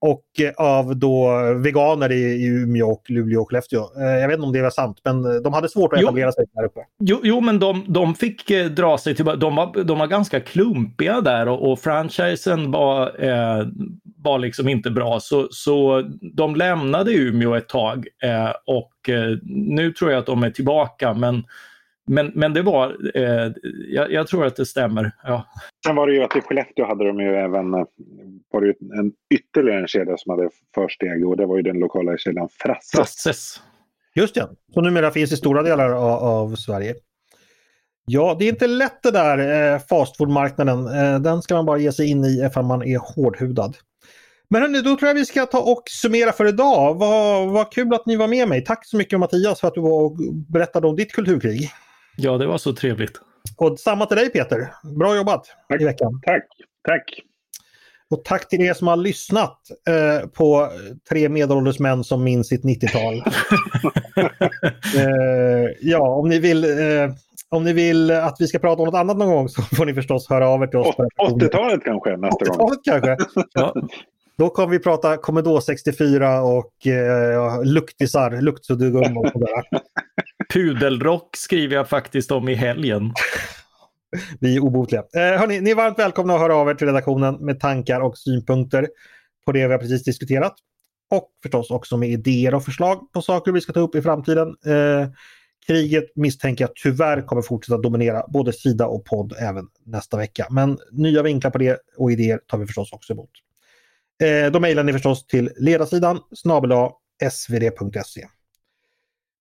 och 0.01 0.23
eh, 0.39 0.51
av 0.57 0.95
då 0.97 1.29
veganer 1.53 2.11
i, 2.11 2.45
Umeå, 2.45 2.87
och 2.91 3.09
Luleå 3.09 3.41
och 3.41 3.49
Skellefteå. 3.49 3.79
Eh, 3.79 4.19
jag 4.19 4.27
vet 4.27 4.35
inte 4.35 4.45
om 4.45 4.53
det 4.53 4.61
var 4.61 4.69
sant, 4.69 5.01
men 5.03 5.25
eh, 5.25 5.41
de 5.41 5.53
hade 5.53 5.69
svårt 5.69 5.93
att 5.93 6.01
etablera 6.01 6.31
sig 6.31 6.45
där 6.53 6.65
uppe. 6.65 6.79
Jo, 6.99 7.19
jo 7.23 7.41
men 7.41 7.59
de, 7.59 7.85
de 7.87 8.15
fick 8.15 8.47
dra 8.71 8.97
sig 8.97 9.15
tillbaka. 9.15 9.37
De 9.37 9.55
var, 9.55 9.83
de 9.83 9.99
var 9.99 10.07
ganska 10.07 10.39
klumpiga 10.39 11.21
där 11.21 11.47
och, 11.47 11.71
och 11.71 11.79
franchisen 11.79 12.71
var, 12.71 13.23
eh, 13.23 13.67
var 14.17 14.39
liksom 14.39 14.69
inte 14.69 14.91
bra. 14.91 15.19
Så, 15.19 15.47
så 15.51 16.03
de 16.21 16.55
lämnade 16.55 17.13
Umeå 17.13 17.55
ett 17.55 17.69
tag 17.69 18.07
eh, 18.23 18.51
och 18.65 19.09
eh, 19.09 19.37
nu 19.43 19.91
tror 19.91 20.11
jag 20.11 20.19
att 20.19 20.25
de 20.25 20.43
är 20.43 20.51
tillbaka. 20.51 21.13
Men 21.13 21.43
men, 22.11 22.31
men 22.35 22.53
det 22.53 22.61
var, 22.61 22.97
eh, 23.15 23.51
jag, 23.87 24.11
jag, 24.11 24.27
tror 24.27 24.45
att 24.45 24.55
det 24.55 24.65
stämmer. 24.65 25.11
Ja. 25.23 25.45
Sen 25.85 25.95
var 25.95 26.07
det 26.07 26.13
ju 26.13 26.23
att 26.23 26.35
i 26.35 26.41
Skellefteå 26.41 26.85
hade 26.85 27.07
de 27.07 27.19
ju 27.19 27.35
även 27.35 27.71
var 28.51 28.61
det 28.61 28.73
en, 28.99 29.11
ytterligare 29.33 29.81
en 29.81 29.87
kedja 29.87 30.17
som 30.17 30.29
hade 30.29 30.49
försteg 30.75 31.27
och 31.27 31.37
det 31.37 31.45
var 31.45 31.57
ju 31.57 31.61
den 31.61 31.79
lokala 31.79 32.17
kedjan 32.17 32.49
Frasses. 32.51 32.91
Frasses. 32.91 33.61
Just 34.15 34.35
det, 34.35 34.49
som 34.73 34.83
numera 34.83 35.11
finns 35.11 35.31
i 35.31 35.37
stora 35.37 35.63
delar 35.63 35.89
av, 35.89 36.23
av 36.23 36.55
Sverige. 36.55 36.95
Ja, 38.05 38.35
det 38.39 38.45
är 38.45 38.49
inte 38.49 38.67
lätt 38.67 39.03
det 39.03 39.11
där 39.11 39.73
eh, 39.73 39.79
fastfoodmarknaden. 39.79 40.87
Eh, 40.87 41.19
den 41.19 41.41
ska 41.41 41.55
man 41.55 41.65
bara 41.65 41.77
ge 41.77 41.91
sig 41.91 42.09
in 42.09 42.25
i 42.25 42.45
ifall 42.45 42.65
man 42.65 42.83
är 42.83 42.97
hårdhudad. 42.97 43.77
Men 44.49 44.61
hörni, 44.61 44.81
då 44.81 44.95
tror 44.95 45.07
jag 45.07 45.15
vi 45.15 45.25
ska 45.25 45.45
ta 45.45 45.59
och 45.59 45.83
summera 45.85 46.31
för 46.31 46.47
idag. 46.47 46.95
Vad, 46.95 47.49
vad 47.49 47.71
kul 47.71 47.93
att 47.93 48.05
ni 48.05 48.15
var 48.15 48.27
med 48.27 48.47
mig. 48.47 48.63
Tack 48.63 48.85
så 48.85 48.97
mycket 48.97 49.19
Mattias 49.19 49.59
för 49.59 49.67
att 49.67 49.73
du 49.73 49.81
var 49.81 50.01
och 50.01 50.17
berättade 50.53 50.87
om 50.87 50.95
ditt 50.95 51.11
kulturkrig. 51.11 51.69
Ja, 52.17 52.37
det 52.37 52.47
var 52.47 52.57
så 52.57 52.73
trevligt. 52.73 53.21
Och 53.57 53.79
samma 53.79 54.05
till 54.05 54.17
dig 54.17 54.29
Peter. 54.29 54.73
Bra 54.83 55.15
jobbat 55.15 55.45
tack. 55.69 55.81
i 55.81 55.85
veckan. 55.85 56.21
Tack, 56.25 56.47
tack. 56.87 57.21
Och 58.11 58.23
tack 58.23 58.49
till 58.49 58.61
er 58.61 58.73
som 58.73 58.87
har 58.87 58.97
lyssnat 58.97 59.57
eh, 59.87 60.27
på 60.29 60.69
tre 61.09 61.29
medelålders 61.29 61.79
män 61.79 62.03
som 62.03 62.23
minns 62.23 62.47
sitt 62.47 62.63
90-tal. 62.63 63.13
eh, 64.97 65.71
ja, 65.81 66.09
om 66.09 66.29
ni 66.29 66.39
vill 66.39 66.63
eh, 66.63 67.11
om 67.49 67.63
ni 67.63 67.73
vill 67.73 68.11
att 68.11 68.35
vi 68.39 68.47
ska 68.47 68.59
prata 68.59 68.81
om 68.81 68.85
något 68.85 68.99
annat 68.99 69.17
någon 69.17 69.29
gång 69.29 69.49
så 69.49 69.61
får 69.61 69.85
ni 69.85 69.93
förstås 69.93 70.29
höra 70.29 70.47
av 70.49 70.63
er 70.63 70.67
till 70.67 70.79
oss. 70.79 70.95
80-talet 71.21 71.83
kanske 71.83 72.17
nästa 72.17 72.45
80 72.45 72.57
gång. 72.57 72.69
kanske. 72.83 73.17
ja. 73.53 73.73
Då 74.37 74.49
kommer 74.49 74.69
vi 74.69 74.79
prata 74.79 75.17
Commodore 75.17 75.61
64 75.61 76.41
och 76.41 76.87
eh, 76.87 77.63
luktisar, 77.63 78.41
luktsuddgum 78.41 79.17
och 79.17 79.29
sådär. 79.29 79.63
Pudelrock 80.53 81.35
skriver 81.35 81.75
jag 81.75 81.89
faktiskt 81.89 82.31
om 82.31 82.49
i 82.49 82.53
helgen. 82.53 83.13
Vi 84.39 84.55
är 84.55 84.59
obotliga. 84.59 85.03
Eh, 85.13 85.39
hörni, 85.39 85.61
ni 85.61 85.69
är 85.69 85.75
varmt 85.75 85.99
välkomna 85.99 86.33
att 86.33 86.39
höra 86.39 86.55
av 86.55 86.69
er 86.69 86.73
till 86.73 86.87
redaktionen 86.87 87.35
med 87.35 87.59
tankar 87.59 88.01
och 88.01 88.17
synpunkter 88.17 88.87
på 89.45 89.51
det 89.51 89.67
vi 89.67 89.71
har 89.71 89.79
precis 89.79 90.03
diskuterat. 90.03 90.55
Och 91.11 91.29
förstås 91.43 91.71
också 91.71 91.97
med 91.97 92.09
idéer 92.09 92.53
och 92.53 92.65
förslag 92.65 93.11
på 93.13 93.21
saker 93.21 93.51
vi 93.51 93.61
ska 93.61 93.73
ta 93.73 93.79
upp 93.79 93.95
i 93.95 94.01
framtiden. 94.01 94.47
Eh, 94.47 95.09
kriget 95.67 96.05
misstänker 96.15 96.63
jag 96.63 96.75
tyvärr 96.75 97.21
kommer 97.21 97.41
fortsätta 97.41 97.77
dominera 97.77 98.25
både 98.27 98.53
sida 98.53 98.87
och 98.87 99.05
podd 99.05 99.33
även 99.39 99.67
nästa 99.85 100.17
vecka. 100.17 100.47
Men 100.49 100.77
nya 100.91 101.23
vinklar 101.23 101.51
på 101.51 101.57
det 101.57 101.79
och 101.97 102.11
idéer 102.11 102.39
tar 102.47 102.57
vi 102.57 102.65
förstås 102.65 102.93
också 102.93 103.13
emot. 103.13 103.31
Eh, 104.23 104.51
då 104.51 104.59
mejlar 104.59 104.83
ni 104.83 104.93
förstås 104.93 105.27
till 105.27 105.51
ledarsidan 105.57 106.19
snabel 106.35 106.71
svd.se. 107.31 108.27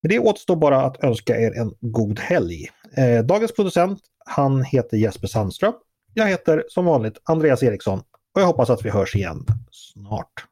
Med 0.03 0.11
det 0.11 0.19
återstår 0.19 0.57
bara 0.57 0.83
att 0.83 1.05
önska 1.05 1.41
er 1.41 1.59
en 1.59 1.75
god 1.81 2.19
helg. 2.19 2.69
Eh, 2.97 3.25
dagens 3.25 3.53
producent, 3.53 4.01
han 4.27 4.63
heter 4.63 4.97
Jesper 4.97 5.29
Sandström. 5.29 5.73
Jag 6.15 6.27
heter 6.27 6.65
som 6.69 6.85
vanligt 6.85 7.21
Andreas 7.25 7.63
Eriksson 7.63 7.99
och 8.35 8.41
jag 8.41 8.47
hoppas 8.47 8.71
att 8.71 8.85
vi 8.85 8.91
hörs 8.91 9.17
igen 9.17 9.47
snart. 9.71 10.45